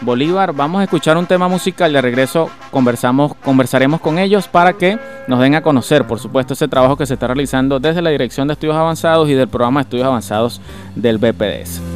[0.00, 0.52] Bolívar.
[0.52, 1.92] Vamos a escuchar un tema musical.
[1.92, 6.68] De regreso conversamos, conversaremos con ellos para que nos den a conocer, por supuesto, ese
[6.68, 9.84] trabajo que se está realizando desde la Dirección de Estudios Avanzados y del programa de
[9.84, 10.60] Estudios Avanzados
[10.94, 11.93] del BPDS.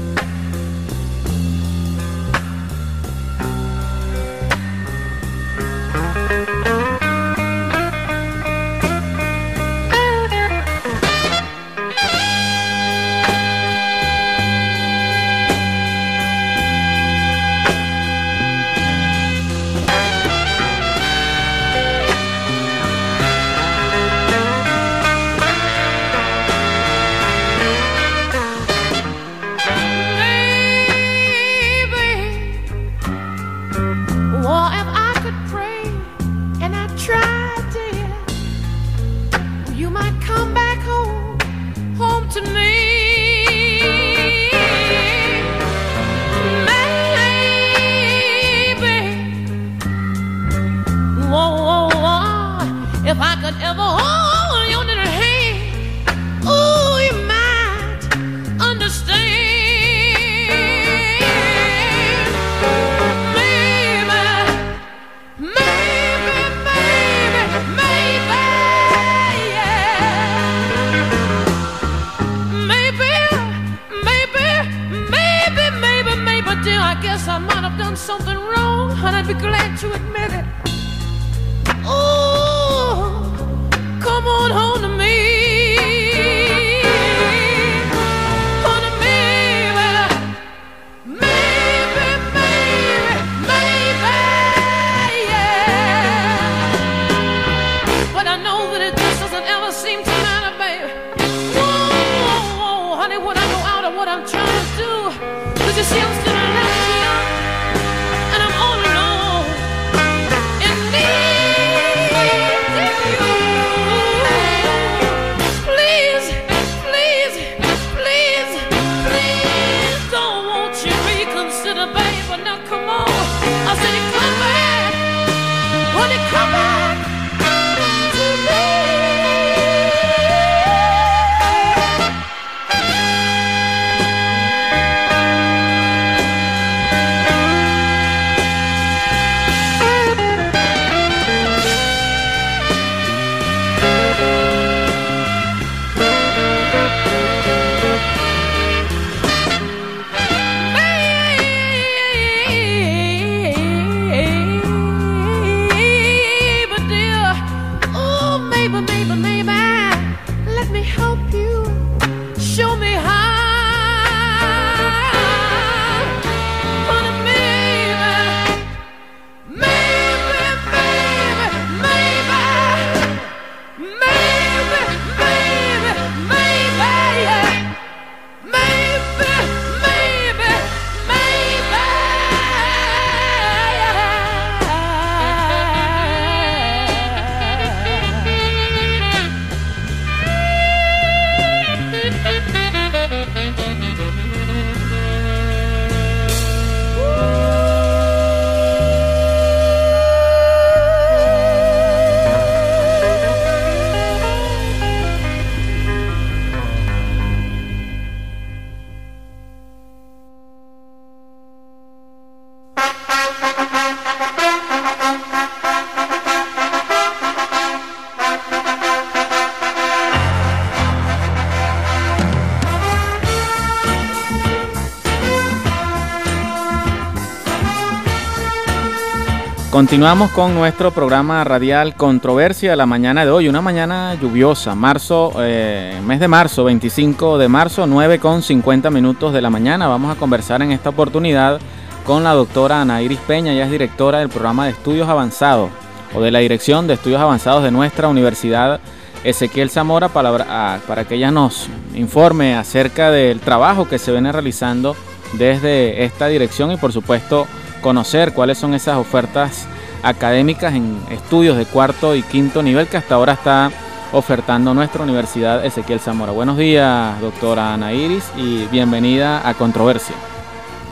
[229.78, 236.00] Continuamos con nuestro programa radial Controversia la mañana de hoy, una mañana lluviosa, marzo, eh,
[236.04, 239.86] mes de marzo, 25 de marzo, 9 con 50 minutos de la mañana.
[239.86, 241.60] Vamos a conversar en esta oportunidad
[242.04, 245.70] con la doctora Ana Iris Peña, ella es directora del programa de estudios avanzados
[246.12, 248.80] o de la dirección de estudios avanzados de nuestra universidad
[249.22, 254.32] Ezequiel Zamora para, ah, para que ella nos informe acerca del trabajo que se viene
[254.32, 254.96] realizando
[255.34, 257.46] desde esta dirección y por supuesto
[257.80, 259.66] conocer cuáles son esas ofertas
[260.02, 263.70] académicas en estudios de cuarto y quinto nivel que hasta ahora está
[264.12, 266.32] ofertando nuestra Universidad Ezequiel Zamora.
[266.32, 270.14] Buenos días, doctora Ana Iris, y bienvenida a Controversia.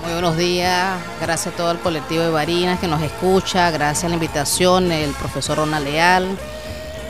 [0.02, 4.08] Muy buenos días, gracias a todo el colectivo de Barinas que nos escucha, gracias a
[4.08, 6.28] la invitación, el profesor Ronald Leal,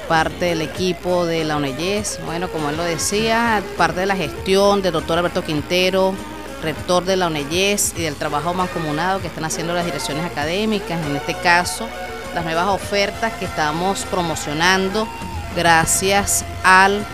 [0.08, 4.80] parte del equipo de la UNEYES, bueno, como él lo decía, parte de la gestión
[4.80, 6.14] del doctor Alberto Quintero,
[6.62, 11.16] rector de la UNEYES y del trabajo mancomunado que están haciendo las direcciones académicas, en
[11.16, 11.88] este caso,
[12.34, 15.08] las nuevas ofertas que estamos promocionando
[15.54, 17.06] gracias al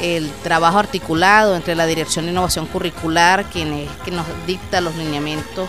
[0.00, 4.96] el trabajo articulado entre la Dirección de Innovación Curricular, quien es, que nos dicta los
[4.96, 5.68] lineamientos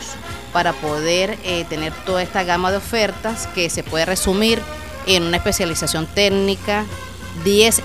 [0.51, 4.61] para poder eh, tener toda esta gama de ofertas que se puede resumir
[5.05, 6.85] en una especialización técnica,
[7.43, 7.83] 10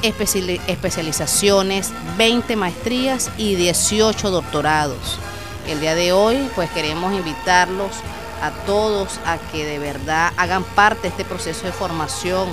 [0.66, 5.18] especializaciones, 20 maestrías y 18 doctorados.
[5.66, 7.92] El día de hoy pues queremos invitarlos
[8.42, 12.48] a todos a que de verdad hagan parte de este proceso de formación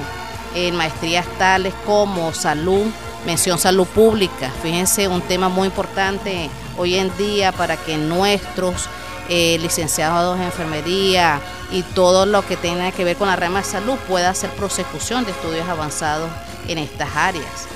[0.55, 2.85] en maestrías tales como salud,
[3.25, 4.51] mención salud pública.
[4.63, 8.87] Fíjense, un tema muy importante hoy en día para que nuestros
[9.29, 11.39] eh, licenciados en enfermería
[11.71, 15.25] y todo lo que tenga que ver con la rama de salud pueda hacer prosecución
[15.25, 16.29] de estudios avanzados
[16.67, 17.67] en estas áreas.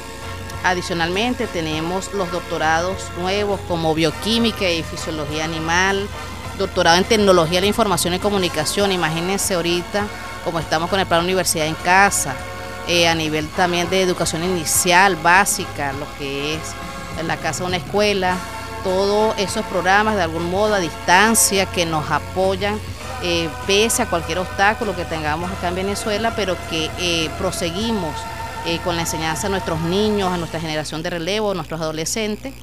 [0.63, 6.07] Adicionalmente tenemos los doctorados nuevos como bioquímica y fisiología animal,
[6.57, 8.91] doctorado en tecnología de la información y comunicación.
[8.91, 10.05] Imagínense ahorita
[10.43, 12.35] como estamos con el plan Universidad en Casa,
[12.87, 16.61] eh, a nivel también de educación inicial, básica, lo que es
[17.19, 18.35] en la casa una escuela,
[18.83, 22.79] todos esos programas de algún modo a distancia que nos apoyan
[23.21, 28.15] eh, pese a cualquier obstáculo que tengamos acá en Venezuela, pero que eh, proseguimos
[28.83, 32.53] con la enseñanza a nuestros niños, a nuestra generación de relevo, a nuestros adolescentes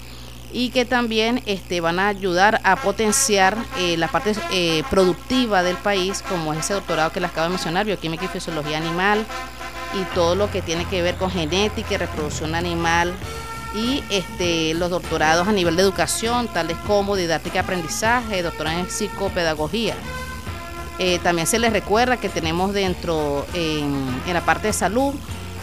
[0.53, 5.77] y que también este, van a ayudar a potenciar eh, la parte eh, productiva del
[5.77, 9.27] país, como ese doctorado que les acabo de mencionar, bioquímica y fisiología animal,
[9.95, 13.13] y todo lo que tiene que ver con genética y reproducción animal,
[13.77, 18.91] y este, los doctorados a nivel de educación, tales como didáctica y aprendizaje, doctorado en
[18.91, 19.95] psicopedagogía.
[20.99, 25.15] Eh, también se les recuerda que tenemos dentro en la parte de salud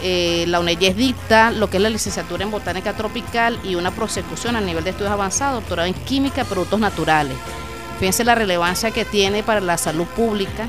[0.05, 4.57] eh, la UNEYES dicta lo que es la licenciatura en botánica tropical y una prosecución
[4.57, 7.37] a nivel de estudios avanzados, doctorado en química productos naturales.
[7.99, 10.67] Fíjense la relevancia que tiene para la salud pública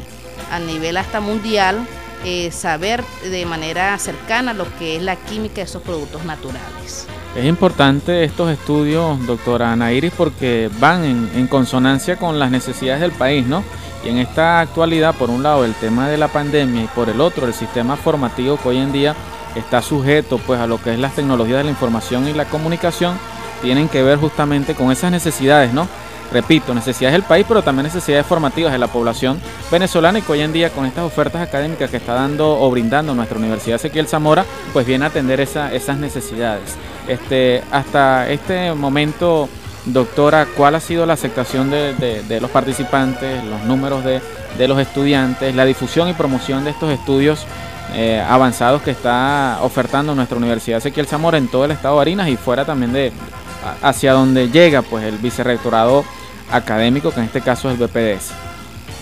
[0.52, 1.84] a nivel hasta mundial
[2.24, 7.06] eh, saber de manera cercana lo que es la química de esos productos naturales.
[7.36, 13.00] Es importante estos estudios, doctora Ana Iris, porque van en, en consonancia con las necesidades
[13.00, 13.64] del país, ¿no?
[14.04, 17.20] Y en esta actualidad, por un lado, el tema de la pandemia y por el
[17.20, 19.16] otro, el sistema formativo que hoy en día
[19.54, 23.18] está sujeto pues a lo que es las tecnologías de la información y la comunicación,
[23.62, 25.88] tienen que ver justamente con esas necesidades, ¿no?
[26.32, 30.40] Repito, necesidades del país, pero también necesidades formativas de la población venezolana y que hoy
[30.40, 34.44] en día con estas ofertas académicas que está dando o brindando nuestra Universidad Ezequiel Zamora,
[34.72, 36.76] pues viene a atender esas necesidades.
[37.06, 39.48] Este, hasta este momento
[39.86, 45.66] Doctora, ¿cuál ha sido la aceptación de, los participantes, los números de, los estudiantes, la
[45.66, 47.44] difusión y promoción de estos estudios
[47.92, 52.28] eh, avanzados que está ofertando nuestra Universidad Ezequiel Zamora en todo el estado de Barinas
[52.28, 53.12] y fuera también de
[53.82, 56.04] hacia donde llega pues el vicerrectorado
[56.50, 58.32] académico, que en este caso es el BPDS?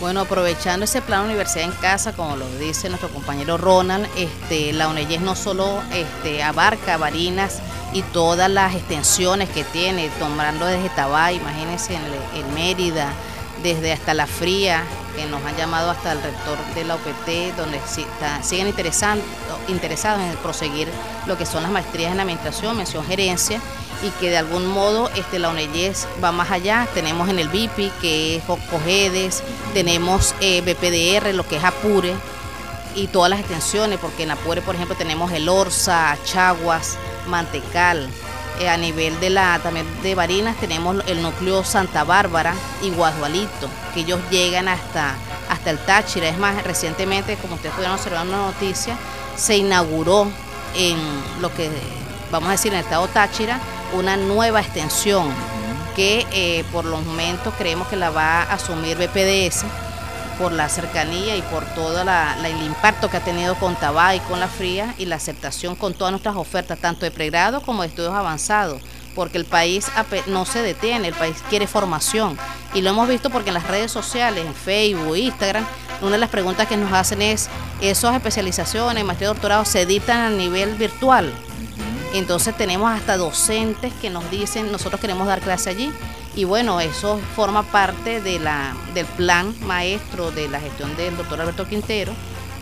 [0.01, 4.89] Bueno, aprovechando ese plan Universidad en Casa, como lo dice nuestro compañero Ronald, este, la
[4.89, 7.61] UNEYES no solo este, abarca Barinas
[7.93, 13.13] y todas las extensiones que tiene, tomando desde Tabay, imagínense en, Mérida,
[13.63, 14.83] desde hasta La Fría,
[15.15, 17.81] que nos han llamado hasta el rector de la UPT, donde
[18.43, 18.67] siguen
[19.69, 20.89] interesados en proseguir
[21.27, 23.61] lo que son las maestrías en administración, mención gerencia,
[24.03, 26.89] y que de algún modo este, la UNEYES va más allá.
[26.95, 29.43] Tenemos en el BIPI, que es COGEDES,
[29.75, 32.15] tenemos eh, BPDR, lo que es APURE,
[32.95, 38.09] y todas las extensiones, porque en APURE, por ejemplo, tenemos el ORSA, Chaguas, Mantecal.
[38.61, 43.69] Eh, a nivel de la también de Barinas tenemos el núcleo Santa Bárbara y Guadualito,
[43.95, 45.15] que ellos llegan hasta,
[45.49, 46.29] hasta el Táchira.
[46.29, 48.97] Es más, recientemente, como ustedes pudieron observar en una noticia,
[49.37, 50.29] se inauguró
[50.75, 50.99] en
[51.41, 51.71] lo que
[52.31, 53.59] vamos a decir en el estado Táchira
[53.93, 55.31] una nueva extensión
[55.95, 59.65] que eh, por los momentos creemos que la va a asumir BPDS
[60.39, 64.41] por la cercanía y por todo el impacto que ha tenido con Tabá y con
[64.41, 68.15] la Fría y la aceptación con todas nuestras ofertas, tanto de pregrado como de estudios
[68.15, 68.81] avanzados,
[69.15, 69.87] porque el país
[70.27, 72.37] no se detiene, el país quiere formación.
[72.75, 75.67] Y lo hemos visto porque en las redes sociales, en Facebook, Instagram,
[76.01, 77.49] una de las preguntas que nos hacen es,
[77.81, 81.33] ¿esas especializaciones, maestría y doctorado se editan a nivel virtual?
[82.13, 85.93] Entonces tenemos hasta docentes que nos dicen, nosotros queremos dar clase allí.
[86.35, 92.13] Y bueno, eso forma parte del plan maestro de la gestión del doctor Alberto Quintero,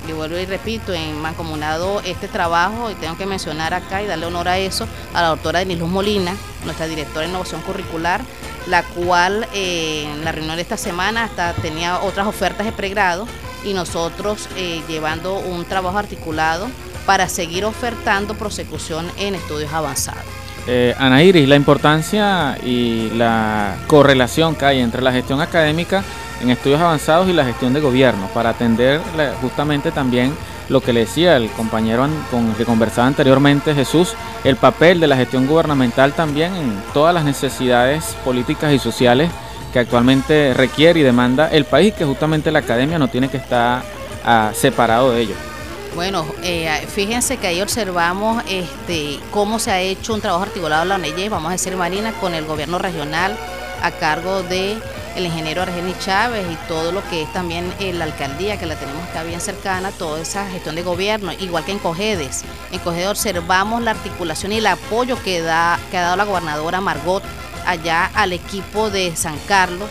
[0.08, 4.26] y vuelvo y repito, en mancomunado este trabajo, y tengo que mencionar acá y darle
[4.26, 6.34] honor a eso, a la doctora Denise Luz Molina,
[6.64, 8.22] nuestra directora de innovación curricular,
[8.66, 13.26] la cual eh, en la reunión de esta semana hasta tenía otras ofertas de pregrado
[13.64, 16.68] y nosotros eh, llevando un trabajo articulado
[17.06, 20.24] para seguir ofertando prosecución en estudios avanzados.
[20.66, 26.04] Eh, Ana Iris, la importancia y la correlación que hay entre la gestión académica
[26.42, 29.00] en estudios avanzados y la gestión de gobierno, para atender
[29.42, 30.32] justamente también
[30.68, 35.08] lo que le decía el compañero con el que conversaba anteriormente, Jesús, el papel de
[35.08, 39.30] la gestión gubernamental también en todas las necesidades políticas y sociales
[39.72, 43.82] que actualmente requiere y demanda el país, que justamente la academia no tiene que estar
[44.24, 45.49] ah, separado de ello.
[45.94, 50.88] Bueno, eh, fíjense que ahí observamos este, cómo se ha hecho un trabajo articulado en
[50.88, 53.36] la ONG, vamos a decir Marina, con el gobierno regional
[53.82, 54.76] a cargo de
[55.16, 58.76] el ingeniero Argenis Chávez y todo lo que es también eh, la alcaldía, que la
[58.76, 62.44] tenemos acá bien cercana, toda esa gestión de gobierno, igual que en Cogedes.
[62.70, 66.80] En Cogedes observamos la articulación y el apoyo que, da, que ha dado la gobernadora
[66.80, 67.24] Margot
[67.66, 69.90] allá al equipo de San Carlos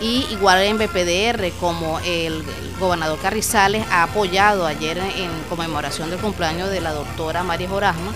[0.00, 2.44] y igual en BPDR como el,
[2.78, 8.12] gobernador Carrizales ha apoyado ayer en, conmemoración del cumpleaños de la doctora María Jorasma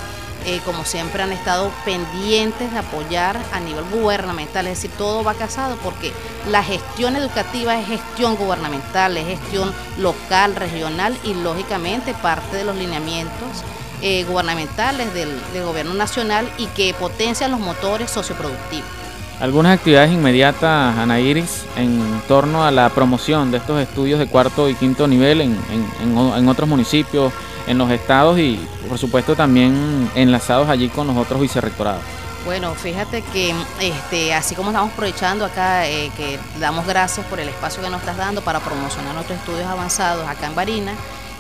[0.47, 5.33] eh, como siempre han estado pendientes de apoyar a nivel gubernamental, es decir, todo va
[5.33, 6.13] casado porque
[6.51, 12.77] la gestión educativa es gestión gubernamental, es gestión local, regional y lógicamente parte de los
[12.77, 13.65] lineamientos
[14.03, 19.04] eh, gubernamentales del, del gobierno nacional y que potencian los motores socioproductivos.
[19.41, 24.69] Algunas actividades inmediatas, Ana Iris, en torno a la promoción de estos estudios de cuarto
[24.69, 27.33] y quinto nivel en, en, en otros municipios,
[27.67, 28.59] en los estados y
[28.89, 32.03] por supuesto también enlazados allí con los otros vicerrectorados.
[32.45, 37.49] Bueno, fíjate que este, así como estamos aprovechando acá, eh, que damos gracias por el
[37.49, 40.93] espacio que nos estás dando para promocionar nuestros estudios avanzados acá en Barina,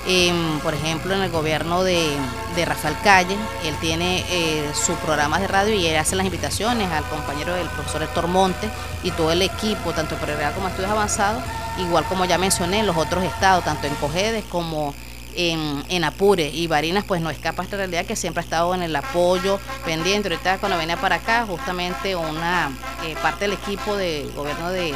[0.06, 2.16] em, por ejemplo, en el gobierno de,
[2.64, 7.04] Rafael Calle, él tiene eh, su programa de radio y él hace las invitaciones al
[7.04, 8.68] compañero del profesor Héctor Monte
[9.02, 11.42] y todo el equipo, tanto en pregrado como estudios avanzados,
[11.78, 14.94] igual como ya mencioné, en los otros estados, tanto en Cogedes como
[15.36, 18.94] en, Apure y Barinas pues no escapa esta realidad que siempre ha estado en el
[18.94, 20.28] apoyo pendiente.
[20.28, 22.70] Ahorita cuando venía para acá justamente una
[23.04, 24.94] eh, parte del equipo de gobierno de,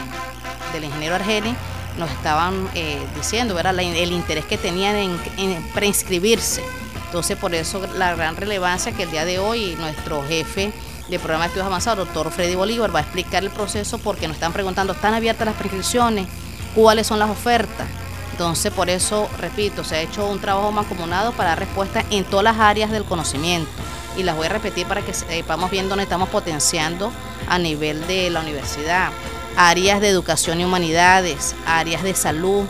[0.73, 1.55] del ingeniero Argeni
[1.99, 3.79] nos estaban eh, diciendo ¿verdad?
[3.79, 6.63] el interés que tenían en, preinscribirse.
[7.07, 10.73] Entonces por eso la gran relevancia que el día de hoy nuestro jefe
[11.09, 14.37] de programa de estudios avanzados, doctor Freddy Bolívar, va a explicar el proceso porque nos
[14.37, 16.27] están preguntando, ¿están abiertas las prescripciones?
[16.75, 17.87] ¿Cuáles son las ofertas?
[18.33, 22.45] Entonces, por eso, repito, se ha hecho un trabajo mancomunado para dar respuesta en todas
[22.45, 23.69] las áreas del conocimiento.
[24.17, 27.11] Y las voy a repetir para que sepamos bien dónde estamos potenciando
[27.49, 29.11] a nivel de la universidad.
[29.57, 32.65] Áreas de educación y humanidades, áreas de salud,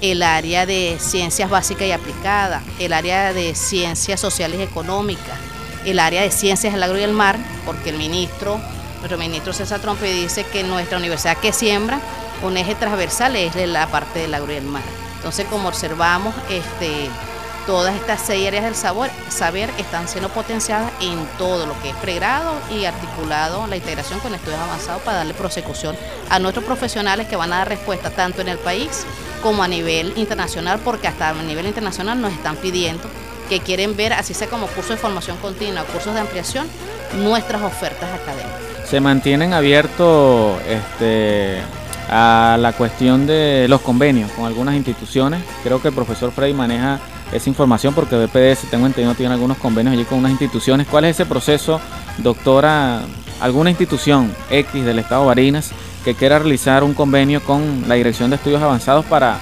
[0.00, 5.38] el área de ciencias básicas y aplicadas, el área de ciencias sociales y económicas,
[5.84, 8.60] el área de ciencias del agro y el mar, porque el ministro,
[8.98, 12.00] nuestro ministro César Trompe dice que nuestra universidad que siembra,
[12.42, 14.82] un eje transversal es la parte del agro y el mar.
[15.16, 17.08] Entonces, como observamos, este,
[17.66, 21.96] todas estas seis áreas del sabor, saber están siendo potenciadas en todo lo que es
[21.96, 25.96] pregrado y articulado la integración con estudios avanzados para darle prosecución
[26.30, 29.06] a nuestros profesionales que van a dar respuesta tanto en el país
[29.42, 33.08] como a nivel internacional, porque hasta a nivel internacional nos están pidiendo
[33.48, 36.66] que quieren ver, así sea como cursos de formación continua, cursos de ampliación,
[37.22, 38.88] nuestras ofertas académicas.
[38.88, 41.58] Se mantienen abiertos este,
[42.08, 45.42] a la cuestión de los convenios con algunas instituciones.
[45.62, 47.00] Creo que el profesor Frey maneja
[47.34, 50.86] esa información porque BPDS, tengo entendido, tiene algunos convenios allí con unas instituciones.
[50.86, 51.80] ¿Cuál es ese proceso,
[52.18, 53.02] doctora?
[53.40, 55.72] ¿Alguna institución X del Estado de Barinas
[56.04, 59.38] que quiera realizar un convenio con la Dirección de Estudios Avanzados para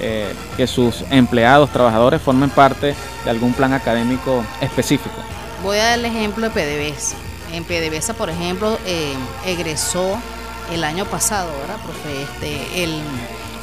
[0.00, 5.16] eh, que sus empleados, trabajadores formen parte de algún plan académico específico?
[5.62, 7.16] Voy a dar el ejemplo de PDVSA.
[7.52, 9.14] En PDVSA, por ejemplo, eh,
[9.44, 10.16] egresó
[10.72, 12.22] el año pasado, ¿verdad, profe?
[12.22, 13.00] Este, el,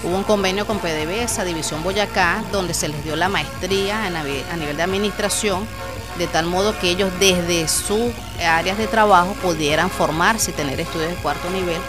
[0.04, 4.78] hubo un convenio con PDVSA, División Boyacá, donde se les dio la maestría a nivel
[4.78, 5.66] de administración,
[6.18, 8.12] de tal modo que ellos desde sus
[8.44, 11.80] áreas de trabajo pudieran formarse y tener estudios de cuarto nivel,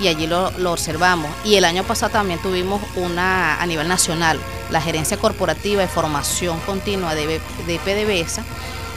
[0.00, 1.30] y allí lo, observamos.
[1.44, 4.38] Y el año pasado también tuvimos una a nivel nacional,
[4.70, 8.42] la Gerencia Corporativa de Formación Continua de, de PDVSA,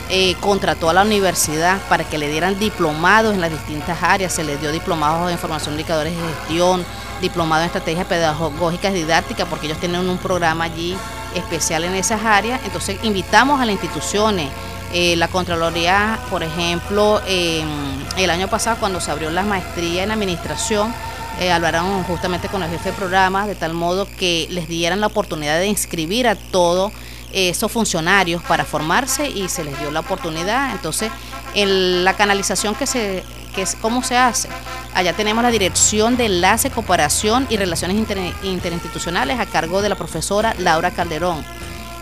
[0.09, 4.43] eh, contrató a la universidad para que le dieran diplomados en las distintas áreas, se
[4.43, 6.85] les dio diplomados en formación de indicadores de gestión,
[7.21, 10.95] diplomado en estrategias pedagógicas didácticas, porque ellos tienen un programa allí
[11.35, 12.59] especial en esas áreas.
[12.65, 14.49] Entonces invitamos a las instituciones,
[14.93, 20.93] eh, la Contraloría, por ejemplo, el año pasado cuando se abrió la maestría en administración,
[21.39, 25.07] eh, hablaron justamente con el jefe de programa de tal modo que les dieran la
[25.07, 26.91] oportunidad de inscribir a todos
[27.33, 30.71] esos funcionarios para formarse y se les dio la oportunidad.
[30.71, 31.11] Entonces,
[31.53, 33.23] en la canalización que se
[33.53, 34.49] que es cómo se hace.
[34.93, 37.97] Allá tenemos la Dirección de Enlace, Cooperación y Relaciones
[38.43, 41.43] Interinstitucionales a cargo de la profesora Laura Calderón.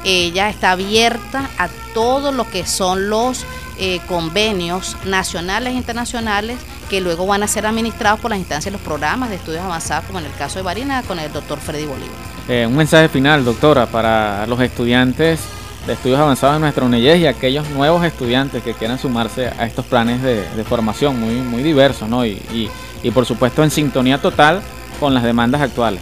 [0.03, 3.45] Ella está abierta a todo lo que son los
[3.77, 6.57] eh, convenios nacionales e internacionales
[6.89, 10.05] que luego van a ser administrados por las instancias de los programas de estudios avanzados,
[10.05, 12.11] como en el caso de Barina, con el doctor Freddy Bolívar.
[12.47, 15.39] Eh, un mensaje final, doctora, para los estudiantes
[15.87, 19.85] de estudios avanzados en nuestra UNEYES y aquellos nuevos estudiantes que quieran sumarse a estos
[19.85, 22.25] planes de, formación muy, muy diversos, ¿no?
[22.25, 22.69] Y,
[23.03, 24.61] y, por supuesto en sintonía total
[24.99, 26.01] con las demandas actuales.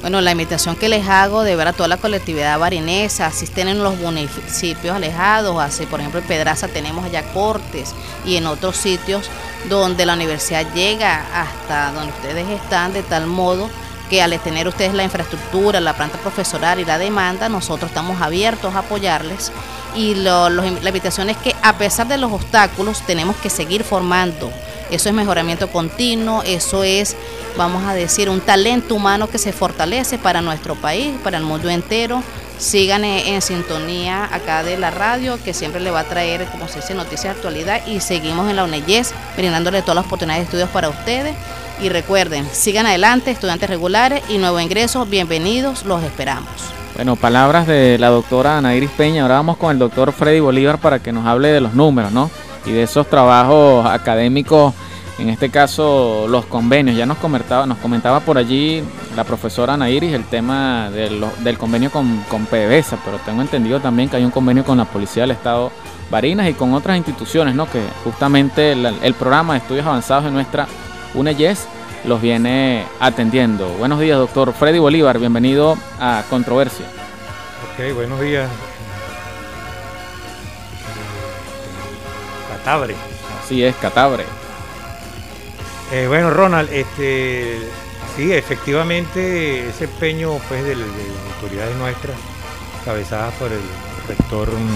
[0.00, 3.82] Bueno, la invitación que les hago de ver a toda la colectividad barinesa, asisten en
[3.82, 7.94] los municipios alejados, así por ejemplo en Pedraza tenemos allá cortes
[8.24, 9.28] y en otros sitios
[9.68, 13.68] donde la universidad llega hasta donde ustedes están de tal modo
[14.08, 18.74] que al tener ustedes la infraestructura, la planta profesoral y la demanda, nosotros estamos abiertos
[18.76, 19.50] a apoyarles
[19.94, 24.50] y lo, la invitación es que a pesar de los obstáculos tenemos que seguir formando.
[24.90, 27.14] Eso es mejoramiento continuo, eso es,
[27.56, 31.68] vamos a decir, un talento humano que se fortalece para nuestro país, para el mundo
[31.68, 32.22] entero.
[32.58, 36.80] Sigan en, sintonía acá de la radio, que siempre le va a traer, como se
[36.80, 37.86] dice, noticias de actualidad.
[37.86, 41.36] Y seguimos en la UNEYES, brindándole todas las oportunidades de estudios para ustedes.
[41.80, 46.77] Y recuerden, sigan adelante, estudiantes regulares y nuevos ingresos, bienvenidos, los esperamos.
[46.98, 49.22] Bueno, palabras de la doctora Ana Iris Peña.
[49.22, 52.28] Ahora vamos con el doctor Freddy Bolívar para que nos hable de los números, ¿no?
[52.66, 54.74] Y de esos trabajos académicos,
[55.20, 56.96] en este caso los convenios.
[56.96, 58.82] Ya nos comentaba, nos comentaba por allí
[59.14, 64.08] la profesora Ana Iris el tema del convenio con, con PDVSA, pero tengo entendido también
[64.08, 65.70] que hay un convenio con la Policía del Estado
[66.10, 67.70] Barinas y con otras instituciones, ¿no?
[67.70, 70.66] Que justamente el, programa de estudios avanzados en nuestra
[71.14, 71.68] UNEYES
[72.04, 73.68] los viene atendiendo.
[73.70, 76.86] Buenos días, doctor Freddy Bolívar, bienvenido a Controversia.
[77.72, 78.48] Ok, buenos días.
[82.50, 82.94] Catabre.
[83.42, 84.24] Así es, Catabre.
[85.92, 87.58] Eh, bueno, Ronald, este,
[88.16, 90.84] sí, efectivamente, ese empeño pues, de, de
[91.34, 92.16] autoridades nuestras,
[92.84, 93.60] cabezadas por el
[94.06, 94.68] rector mm,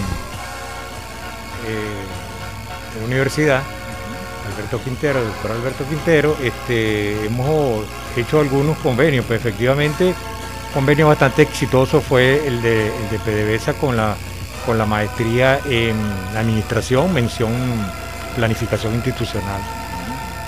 [1.69, 3.63] eh, de la universidad,
[4.55, 7.85] Alberto Quintero, el doctor Alberto Quintero, este, hemos
[8.17, 10.15] hecho algunos convenios, pues efectivamente
[10.73, 14.17] convenio bastante exitoso fue el de, el PDVSA con la,
[14.65, 15.97] con la maestría en
[16.37, 17.53] administración, mención
[18.37, 19.61] planificación institucional.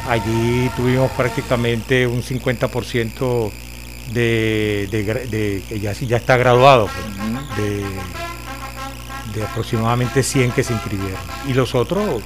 [0.08, 3.50] Allí tuvimos prácticamente un 50%
[4.12, 7.84] de, de, ya, ya está graduado, pues, de,
[9.38, 11.20] de aproximadamente 100 que se inscribieron.
[11.46, 12.22] Y los otros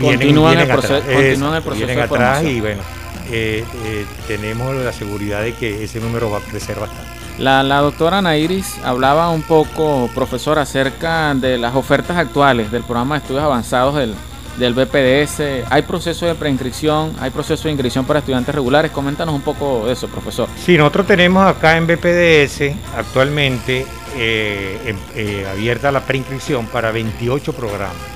[0.00, 2.82] continúan, el proceso, continúan el proceso vienen atrás y bueno,
[3.30, 7.10] eh, eh, tenemos la seguridad de que ese número va a crecer bastante.
[7.38, 12.84] La, la doctora Ana Iris hablaba un poco, profesor, acerca de las ofertas actuales del
[12.84, 14.14] programa de estudios avanzados del,
[14.58, 15.66] del BPDS.
[15.70, 17.12] ¿Hay proceso de preinscripción?
[17.20, 18.90] ¿Hay proceso de inscripción para estudiantes regulares?
[18.92, 20.48] Coméntanos un poco de eso, profesor.
[20.64, 23.86] Sí, nosotros tenemos acá en BPDS actualmente
[24.16, 28.13] eh, eh, abierta la preinscripción para 28 programas.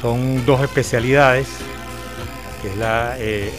[0.00, 1.46] Son dos especialidades,
[2.62, 3.52] que es la, eh,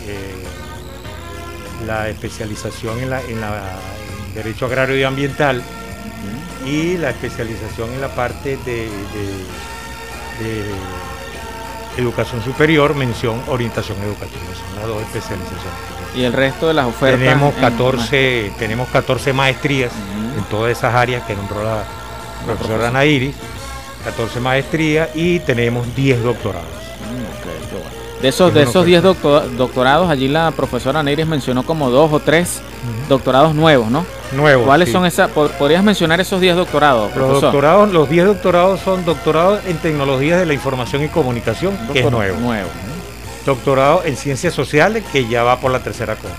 [1.85, 3.39] la especialización en, la, en,
[4.33, 5.61] Derecho Agrario y Ambiental
[6.65, 8.87] y la especialización en la parte de,
[11.97, 14.41] Educación Superior, mención Orientación Educativa.
[14.55, 15.91] Son las dos especializaciones.
[16.15, 17.19] ¿Y el resto de las ofertas?
[17.19, 19.91] Tenemos 14, tenemos 14 maestrías
[20.37, 21.83] en todas esas áreas que nombró la
[22.45, 23.35] profesora Ana Iris.
[24.01, 26.67] 14 maestrías y tenemos 10 doctorados.
[28.21, 32.61] De esos, de esos 10 doctorados, allí la profesora Neiris mencionó como dos o tres
[33.09, 34.05] doctorados nuevos, ¿no?
[34.33, 34.65] Nuevos.
[34.65, 35.31] ¿Cuáles son esas?
[35.31, 37.15] ¿Podrías mencionar esos 10 doctorados?
[37.15, 42.01] Los doctorados, los 10 doctorados son doctorados en tecnologías de la información y comunicación, que
[42.01, 42.39] es nuevo.
[42.39, 42.69] nuevo.
[43.43, 46.37] Doctorado en ciencias sociales, que ya va por la tercera corte.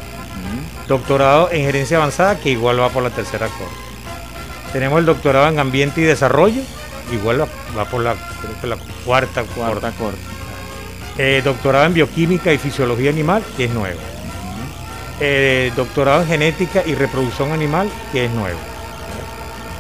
[0.87, 3.75] Doctorado en gerencia avanzada, que igual va por la tercera corte.
[4.73, 6.63] Tenemos el doctorado en ambiente y desarrollo,
[7.13, 8.15] igual va, por la,
[8.63, 10.19] la cuarta, cuarta corte.
[11.19, 14.01] Eh, doctorado en bioquímica y fisiología animal, que es nuevo.
[15.21, 18.59] Eh, doctorado en genética y reproducción animal, que es nuevo.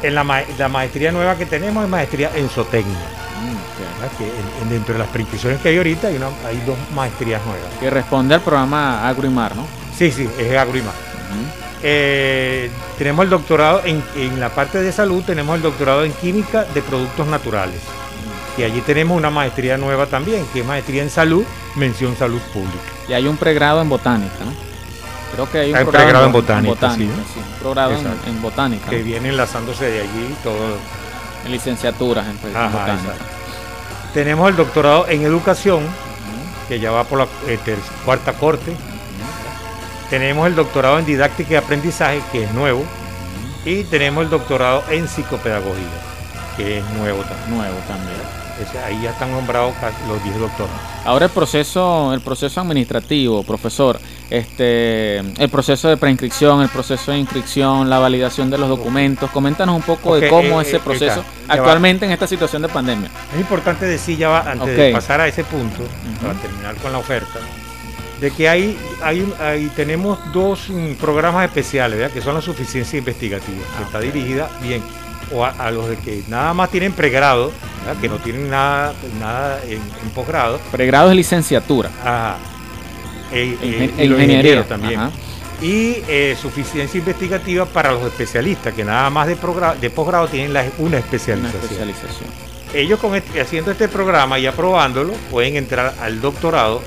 [0.03, 0.24] En la,
[0.68, 2.99] maestría nueva que tenemos es maestría en zootecnia.
[3.43, 6.18] Mm, dentro de las prescripciones que hay ahorita hay,
[6.66, 7.68] dos maestrías nuevas.
[7.80, 9.66] Que responde al programa Agroimar, ¿no?
[9.97, 10.95] Sí, sí, es Agroimar.
[11.83, 14.03] Eh, tenemos el doctorado en,
[14.39, 17.80] la parte de salud, tenemos el doctorado en química de productos naturales.
[18.57, 22.78] Y allí tenemos una maestría nueva también, que es maestría en salud, mención salud pública.
[23.09, 24.53] Y hay un pregrado en botánica, ¿no?
[25.35, 26.99] Creo que hay un Hay programa pregrado en bo- botánica, sí.
[27.33, 30.76] sí, un programa en, en botánica, Que viene enlazándose de allí todo.
[31.47, 32.95] en licenciaturas en, Ajá, botánica.
[33.12, 33.24] exacto.
[34.12, 35.85] Tenemos el doctorado en educación,
[36.68, 37.59] que ya va por la eh,
[38.05, 38.76] cuarta corte.
[40.12, 42.84] Tenemos el doctorado en didáctica y aprendizaje, que es nuevo.
[43.64, 45.88] Y tenemos el doctorado en psicopedagogía,
[46.54, 47.56] que es nuevo también.
[47.56, 48.18] Nuevo también.
[48.84, 49.72] Ahí ya están nombrados
[50.06, 50.78] los 10 doctorados.
[51.06, 53.98] Ahora el proceso, el proceso administrativo, profesor,
[54.28, 59.30] este, el proceso de preinscripción, el proceso de inscripción, la validación de los documentos.
[59.30, 61.54] Coméntanos un poco de cómo eh, ese eh, proceso va.
[61.54, 63.10] actualmente en esta situación de pandemia.
[63.32, 65.82] Es importante decir ya va, antes de pasar a ese punto,
[66.20, 67.40] para terminar con la oferta,
[68.22, 72.14] de que hay, hay, tenemos dos mm, programas especiales, ¿verdad?
[72.14, 74.80] que son la suficiencia investigativa, que está dirigida bien
[75.34, 77.50] o a, a los de que nada más tienen pregrado,
[77.84, 78.00] ¿verdad?
[78.00, 81.90] que no tienen nada, nada en, en posgrado, Pregrado es licenciatura.
[82.02, 82.36] Ajá.
[83.32, 83.56] E-
[83.98, 85.00] e- y los ingeniería también.
[85.00, 85.10] ajá.
[85.60, 90.88] Y eh, suficiencia investigativa para los especialistas, que nada más de, posgrado tienen la- una
[90.88, 91.62] Una especialización.
[91.62, 92.28] especialización.
[92.74, 96.82] Ellos con este- haciendo este programa y aprobándolo pueden entrar al doctorado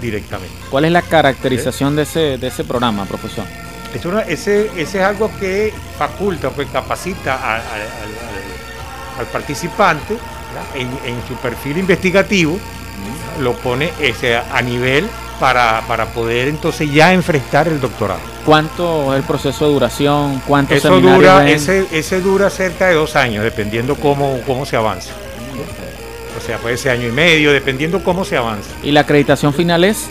[0.00, 0.54] directamente.
[0.70, 3.44] ¿Cuál es la caracterización de ese, de ese programa, profesor?
[3.94, 9.26] Es una- ese, ese es algo que faculta, pues capacita a- a- al, al- al
[9.26, 10.16] participante
[10.74, 12.58] en, en su perfil investigativo,
[13.40, 15.08] lo pone ese, a nivel
[15.40, 18.20] para, para poder entonces ya enfrentar el doctorado.
[18.44, 20.42] ¿Cuánto es el proceso de duración?
[20.46, 21.48] ¿Cuántos Eso dura, ven?
[21.48, 25.12] ese, ese dura cerca de dos años, dependiendo cómo, cómo se avanza.
[26.48, 28.70] Sea, puede ser año y medio, dependiendo cómo se avanza.
[28.82, 30.08] ¿Y la acreditación final es?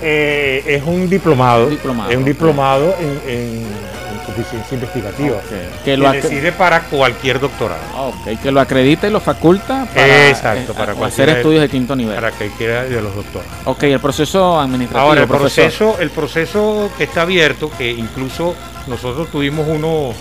[0.00, 1.68] Eh, es un diplomado.
[1.68, 5.40] Diplomado, Es un diplomado en, en- en suficiencia investigativa.
[5.48, 7.80] Que Que lo acre- sirve para cualquier doctorado.
[7.94, 11.38] Ah, ok, que lo acredita y lo faculta para, Exacto, eh, para hacer cualquiera de-
[11.40, 12.14] estudios de quinto nivel.
[12.14, 13.48] Para cualquiera de los doctores.
[13.64, 15.08] Ok, el proceso administrativo.
[15.08, 15.64] Ahora, el profesor.
[15.64, 18.54] proceso, el proceso que está abierto, que incluso
[18.86, 20.12] nosotros tuvimos uno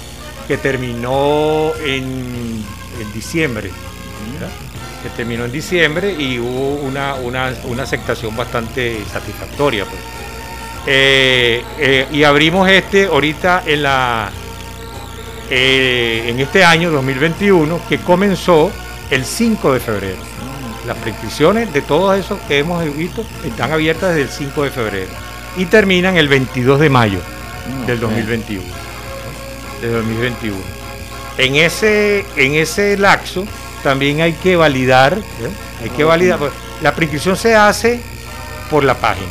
[0.48, 2.04] que terminó en,
[3.00, 3.70] en diciembre,
[4.34, 4.50] ¿verdad?
[5.08, 9.86] Que terminó en diciembre y hubo una, una, una aceptación bastante satisfactoria.
[9.86, 10.00] pues.
[10.86, 14.32] Eh, eh, y abrimos este ahorita en la
[15.50, 18.72] eh, en este año 2021 que comenzó
[19.10, 20.18] el 5 de febrero.
[20.86, 25.12] Las prescripciones de todos esos que hemos visto están abiertas desde el 5 de febrero
[25.58, 27.20] y terminan el 22 de mayo
[27.86, 28.12] del ok.
[28.12, 28.64] 2021.
[29.82, 30.58] Del 2021.
[31.38, 33.46] En ese, en ese lapso
[33.84, 35.22] también hay que validar, ¿eh?
[35.84, 36.52] hay que validar, pues,
[36.82, 38.00] la prescripción se hace
[38.70, 39.28] por la página.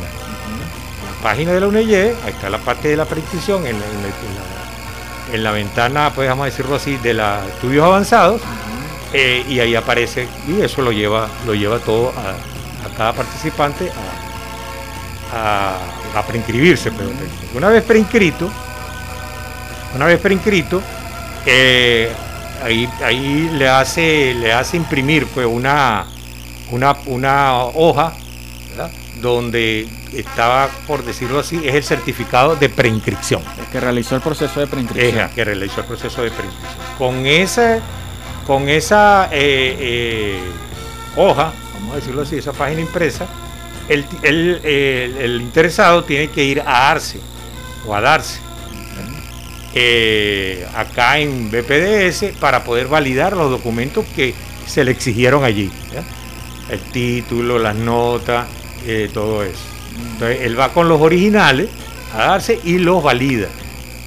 [1.17, 4.01] La página de la UNEYE, ahí está la parte de la prescripción en la, en
[4.01, 4.47] la- en la-
[5.35, 8.41] en la ventana, pues vamos a decirlo así, de los estudios avanzados,
[9.13, 13.91] eh, y ahí aparece, y eso lo lleva, lo lleva todo a, a cada participante
[15.33, 15.75] a,
[16.15, 16.91] a, a preinscribirse.
[16.91, 17.09] pero
[17.55, 18.49] una vez preinscrito,
[19.95, 20.81] una vez preinscrito,
[21.45, 22.09] eh,
[22.63, 26.05] ahí, ahí le hace, le hace imprimir pues una,
[26.71, 28.13] una, una hoja
[28.71, 28.91] ¿verdad?
[29.21, 33.41] donde estaba, por decirlo así, es el certificado de preinscripción.
[33.59, 35.13] El que realizó el proceso de preinscripción.
[35.15, 36.79] Ella, que realizó el proceso de preinscripción.
[36.97, 37.79] Con esa,
[38.45, 40.39] con esa eh, eh,
[41.15, 43.25] hoja, vamos a decirlo así, esa página impresa,
[43.89, 47.19] el, el- el- el interesado tiene que ir a ARCE
[47.85, 48.39] o a darse
[49.79, 54.33] eh, acá en BPDS para poder validar los documentos que
[54.65, 55.69] se le exigieron allí.
[55.93, 56.03] ¿ya?
[56.73, 58.47] El título, las notas,
[58.87, 59.59] eh, todo eso.
[60.13, 61.69] Entonces él va con los originales
[62.11, 63.49] a darse y los valida.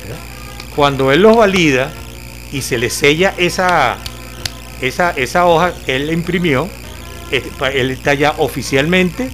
[0.09, 0.74] ¿ya?
[0.74, 1.92] Cuando él los valida
[2.51, 3.97] y se le sella esa,
[4.80, 6.68] esa, esa hoja que él imprimió,
[7.30, 9.30] él está ya oficialmente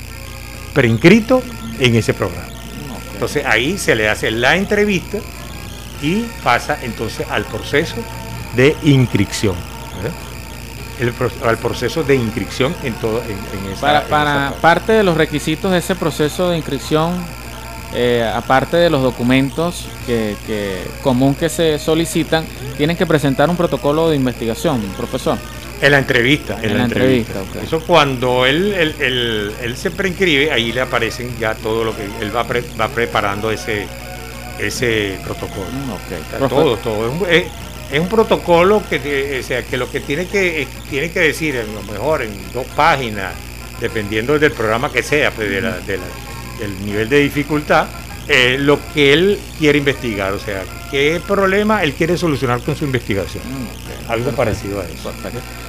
[0.74, 1.42] preinscrito
[1.80, 2.48] en ese programa.
[3.14, 5.18] Entonces ahí se le hace la entrevista
[6.02, 7.97] y pasa entonces al proceso
[8.55, 9.55] de inscripción.
[9.97, 10.16] ¿verdad?
[10.98, 11.12] El
[11.47, 14.60] al proceso de inscripción en todo en, en esa, Para, en para esa parte.
[14.62, 17.12] parte de los requisitos de ese proceso de inscripción,
[17.94, 22.44] eh, aparte de los documentos que, que común que se solicitan,
[22.77, 25.36] tienen que presentar un protocolo de investigación, profesor.
[25.82, 26.56] En la entrevista.
[26.62, 27.40] En, En la entrevista.
[27.40, 27.62] entrevista.
[27.77, 32.05] Eso cuando él, él, él- él se preinscribe, ahí le aparecen ya todo lo que
[32.23, 33.86] él va, pre- va preparando ese,
[34.59, 35.66] ese protocolo.
[35.73, 37.07] Mm, todo, todo.
[37.07, 37.45] Es un, es-
[37.93, 41.20] es un protocolo que, te- o sea, que lo que tiene que, eh, tiene que
[41.20, 43.33] decir, a lo mejor en dos páginas,
[43.81, 47.87] dependiendo del programa que sea, pues, de la- de la- del nivel de dificultad,
[48.28, 52.85] eh, lo que él quiere investigar, o sea, qué problema él quiere solucionar con su
[52.85, 53.45] investigación.
[53.45, 55.12] Mm, Algo parecido a eso.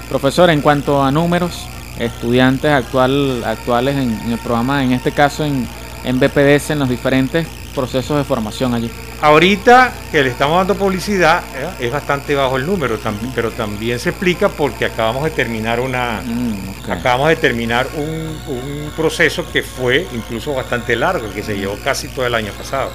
[0.09, 1.67] Profesor, en cuanto a números,
[1.99, 5.67] estudiantes actual, actuales en, en el programa, en este caso en,
[6.03, 7.45] en BPDS, en los diferentes
[7.77, 8.89] procesos de formación allí?
[9.21, 11.85] Ahorita que le estamos dando publicidad ¿eh?
[11.85, 16.21] es bastante bajo el número, también, pero también se explica porque acabamos de terminar una,
[16.25, 21.77] Mm, acabamos de terminar un, un proceso que fue incluso bastante largo, que se llevó
[21.83, 22.89] casi todo el año pasado.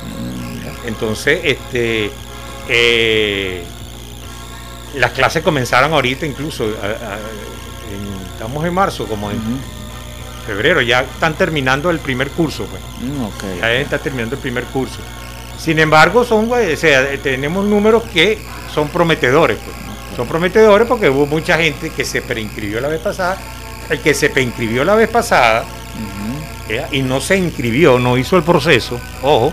[0.65, 0.89] ¿ya?
[0.89, 2.11] Entonces, este,
[2.69, 3.63] eh,
[4.97, 9.39] las clases comenzaron ahorita incluso, a- a- en- estamos en marzo, como en
[10.43, 12.67] febrero, ya están terminando el primer curso.
[12.67, 12.83] Pues.
[13.01, 13.61] Mm.
[13.61, 14.99] Ya está terminando el primer curso.
[15.59, 18.39] Sin embargo, son, o sea, tenemos números que
[18.75, 19.59] son prometedores.
[19.59, 19.77] pues.
[20.17, 23.39] Son prometedores porque hubo mucha gente que se preinscribió la vez pasada.
[23.89, 25.65] El que se preinscribió la vez pasada
[26.91, 29.53] y no se inscribió, no hizo el proceso, ojo,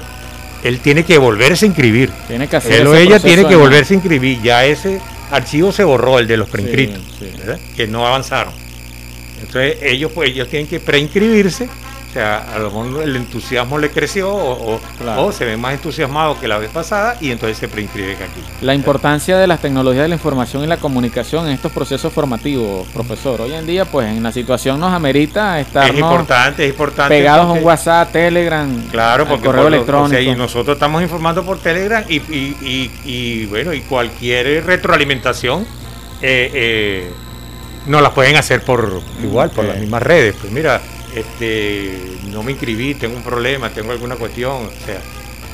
[0.64, 2.12] él tiene que volverse a inscribir.
[2.28, 4.42] Tiene que hacer Él o ella tiene que volverse a inscribir.
[4.42, 5.00] Ya ese
[5.32, 7.02] archivo se borró, el de los preinscritos,
[7.76, 8.54] que no avanzaron.
[9.42, 11.66] Entonces ellos pues ellos tienen que preinscribirse,
[12.10, 15.26] o sea, a lo mejor el entusiasmo le creció o, o- Claro.
[15.28, 18.42] o se ven más entusiasmados que la vez pasada y entonces se preinscriben aquí.
[18.62, 22.88] La importancia de las tecnologías de la información y la comunicación en estos procesos formativos,
[22.88, 23.42] profesor.
[23.42, 27.16] Hoy en día, pues en la situación nos amerita Es estarnos importante, es importante.
[27.16, 30.08] pegados a un WhatsApp, Telegram, Claro, porque correo por lo- electrónico.
[30.08, 34.66] o sea, y nosotros estamos informando por Telegram y, y- y- y, bueno, y cualquier
[34.66, 35.62] retroalimentación
[36.22, 37.12] eh, eh,
[37.90, 40.36] nos la pueden hacer por igual, por las mismas redes.
[40.40, 40.80] Pues mira,
[41.16, 45.00] este no me inscribí, tengo un problema, tengo alguna cuestión, o sea,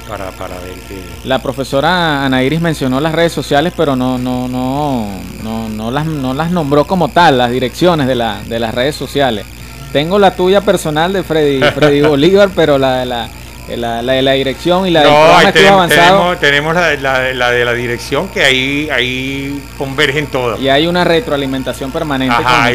[0.08, 1.02] para, para ver que.
[1.24, 5.08] La profesora Ana Iris mencionó las redes sociales, pero no, no, no,
[5.44, 8.96] no, no las, no las nombró como tal, las direcciones de, la, de las redes
[8.96, 9.46] sociales.
[9.94, 13.30] Tengo la tuya personal de Freddy, Freddy Bolívar, pero la de la,
[13.70, 16.38] la, la de la dirección y la del No, programa ahí Estudio tenem- Avanzado.
[16.38, 20.60] tenemos, tenemos la, la- la de la dirección que ahí, ahí convergen todas.
[20.60, 22.70] Y hay una retroalimentación permanente Ajá, con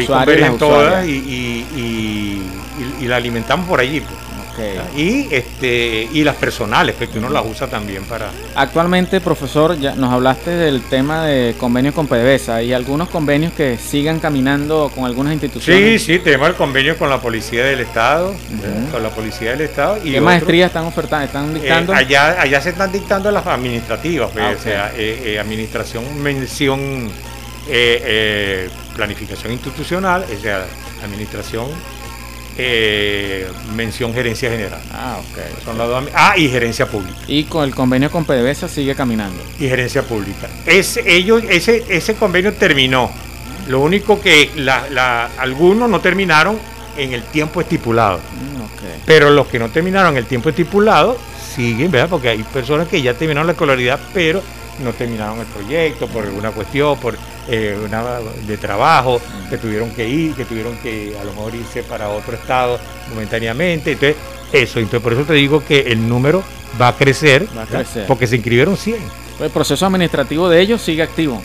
[1.05, 2.41] y, y- y-
[3.01, 4.01] y- y la alimentamos por allí.
[4.01, 4.13] pues.
[4.95, 8.29] Y este y las personales, porque uno las usa también para.
[8.55, 12.55] Actualmente, profesor, ya nos hablaste del tema de convenios con PDVSA.
[12.57, 16.03] ¿Hay algunos convenios que sigan caminando con algunas Sí, instituciones?
[16.03, 18.33] sí, tenemos el convenio con la Policía del Estado,
[18.91, 21.93] con la Policía del Estado y ¿Qué otro- maestrías están ofertando, están Eh, dictando?
[21.93, 27.09] allá, allá se están dictando las administrativas, pues, Ah, o sea, eh, eh, administración, mención,
[28.95, 30.65] planificación institucional, o sea,
[31.03, 31.67] administración,
[32.57, 34.79] eh, mención gerencia general.
[34.93, 35.63] Ah, ok.
[35.65, 37.17] Son las dos ah, y gerencia pública.
[37.27, 39.41] Y con el convenio con PDVSA sigue caminando.
[39.59, 40.47] y gerencia pública.
[40.65, 43.11] Ese, ellos, ese, ese convenio terminó.
[43.67, 46.57] Lo único que la- la- algunos no terminaron
[46.97, 48.17] en el tiempo estipulado.
[48.17, 48.81] Mm, ok.
[49.05, 51.17] Pero los que no terminaron el tiempo estipulado
[51.55, 52.09] siguen, ¿verdad?
[52.09, 54.41] Porque hay personas que ya terminaron la escolaridad, pero
[54.79, 57.17] no terminaron el proyecto por alguna cuestión, por
[57.47, 61.83] eh, una de trabajo, que tuvieron que ir, que tuvieron que a lo mejor irse
[61.83, 62.79] para otro estado
[63.09, 63.91] momentáneamente.
[63.91, 64.15] Entonces,
[64.51, 66.43] eso, entonces por eso te digo que el número
[66.81, 67.79] va a crecer, Va a ¿verdad?
[67.81, 68.07] crecer.
[68.07, 68.97] porque se inscribieron 100.
[69.41, 71.41] El proceso administrativo de ellos sigue activo.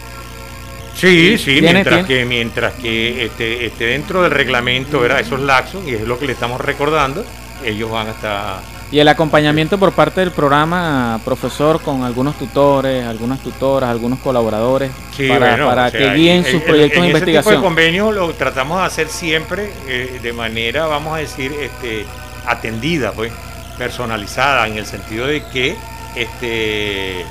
[0.95, 5.21] Sí, sí, Tiene- mientras tiene- que mientras que esté, esté dentro del reglamento, ¿verdad?
[5.21, 7.25] esos laxos, y es lo que le estamos recordando,
[7.65, 8.76] ellos van a estar...
[8.93, 14.93] Y el acompañamiento por parte del programa, profesor, con algunos tutores, algunas tutoras, algunos colaboradores,
[15.17, 17.31] Sí, para, bueno, para o sea, que guíen en- sus proyectos en de ese tipo
[17.31, 17.55] investigación.
[17.57, 22.07] de convenio lo tratamos de hacer siempre eh, de manera, vamos a decir, este,
[22.47, 23.33] atendida, pues,
[23.77, 25.77] personalizada, en el sentido de que
[26.15, 27.25] este,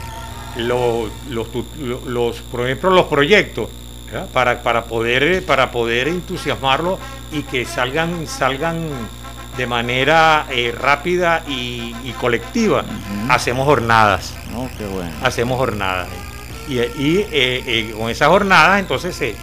[0.58, 1.48] lo- los,
[2.06, 3.70] los, por ejemplo, los proyectos,
[4.12, 4.28] ¿verdad?
[4.34, 7.00] para, para, poder, para poder entusiasmarlos
[7.32, 8.88] y que salgan, salgan
[9.58, 12.84] de manera eh, rápida y, y colectiva,
[13.30, 15.12] hacemos jornadas Oh, qué bueno.
[15.24, 16.08] hacemos jornadas.
[16.68, 19.36] Y, y, eh, eh, con esas jornadas, entonces,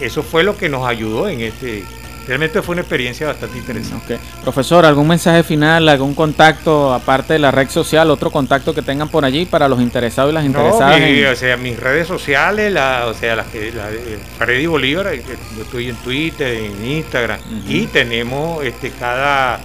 [0.00, 1.84] eso fue lo que nos ayudó en este.
[2.26, 4.14] Realmente fue una experiencia bastante interesante.
[4.14, 4.20] Ok.
[4.42, 9.08] Profesor, ¿algún mensaje final, algún contacto, aparte de la red social, otro contacto que tengan
[9.10, 10.98] por allí para los interesados y las No, interesadas?
[11.00, 14.64] mi- en- o sea, mis redes sociales, la, o sea, las que, la, de Freddy
[14.66, 15.22] Bolívar, eh,
[15.56, 19.60] yo estoy en Twitter, en Instagram, y tenemos este cada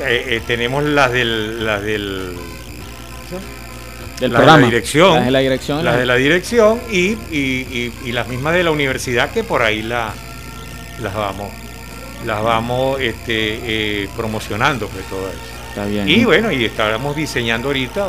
[0.00, 2.32] eh, eh, tenemos las del las del
[4.18, 4.60] del de programa.
[4.60, 5.84] la dirección, Las de la dirección.
[5.84, 6.98] las de la dirección y,
[7.30, 10.12] y- y- y las mismas de la universidad que por ahí la,
[11.02, 11.50] las vamos
[12.24, 15.38] las vamos este, eh, promocionando pues todo eso.
[15.68, 16.08] Está bien.
[16.08, 18.06] Y bueno, y estábamos diseñando ahorita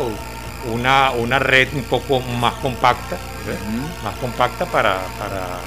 [0.71, 3.57] una, una red un poco más compacta, ¿ves?
[4.03, 5.59] más compacta para, para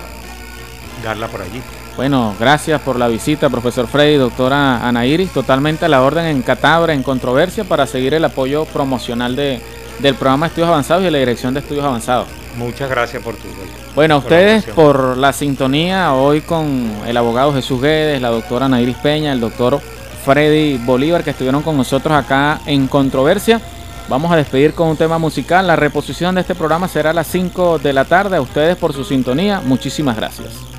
[1.03, 1.61] darla por allí.
[1.97, 6.43] Bueno, gracias por la visita, profesor Freddy, doctora Ana Iris, totalmente a la orden en
[6.43, 9.63] Catabra, en controversia, para seguir el apoyo promocional de,
[10.01, 12.29] del programa Estudios Avanzados y de la Dirección de Estudios Avanzados.
[12.57, 13.49] Muchas gracias por tu
[13.95, 18.81] Bueno, a ustedes por la sintonía hoy con el abogado Jesús Guedes, la doctora Ana
[18.81, 19.81] Iris Peña, el doctor
[20.25, 23.61] Freddy Bolívar, que estuvieron con nosotros acá en controversia.
[24.09, 25.67] Vamos a despedir con un tema musical.
[25.67, 28.37] La reposición de este programa será a las 5 de la tarde.
[28.37, 29.61] A ustedes por su sintonía.
[29.65, 30.76] Muchísimas gracias.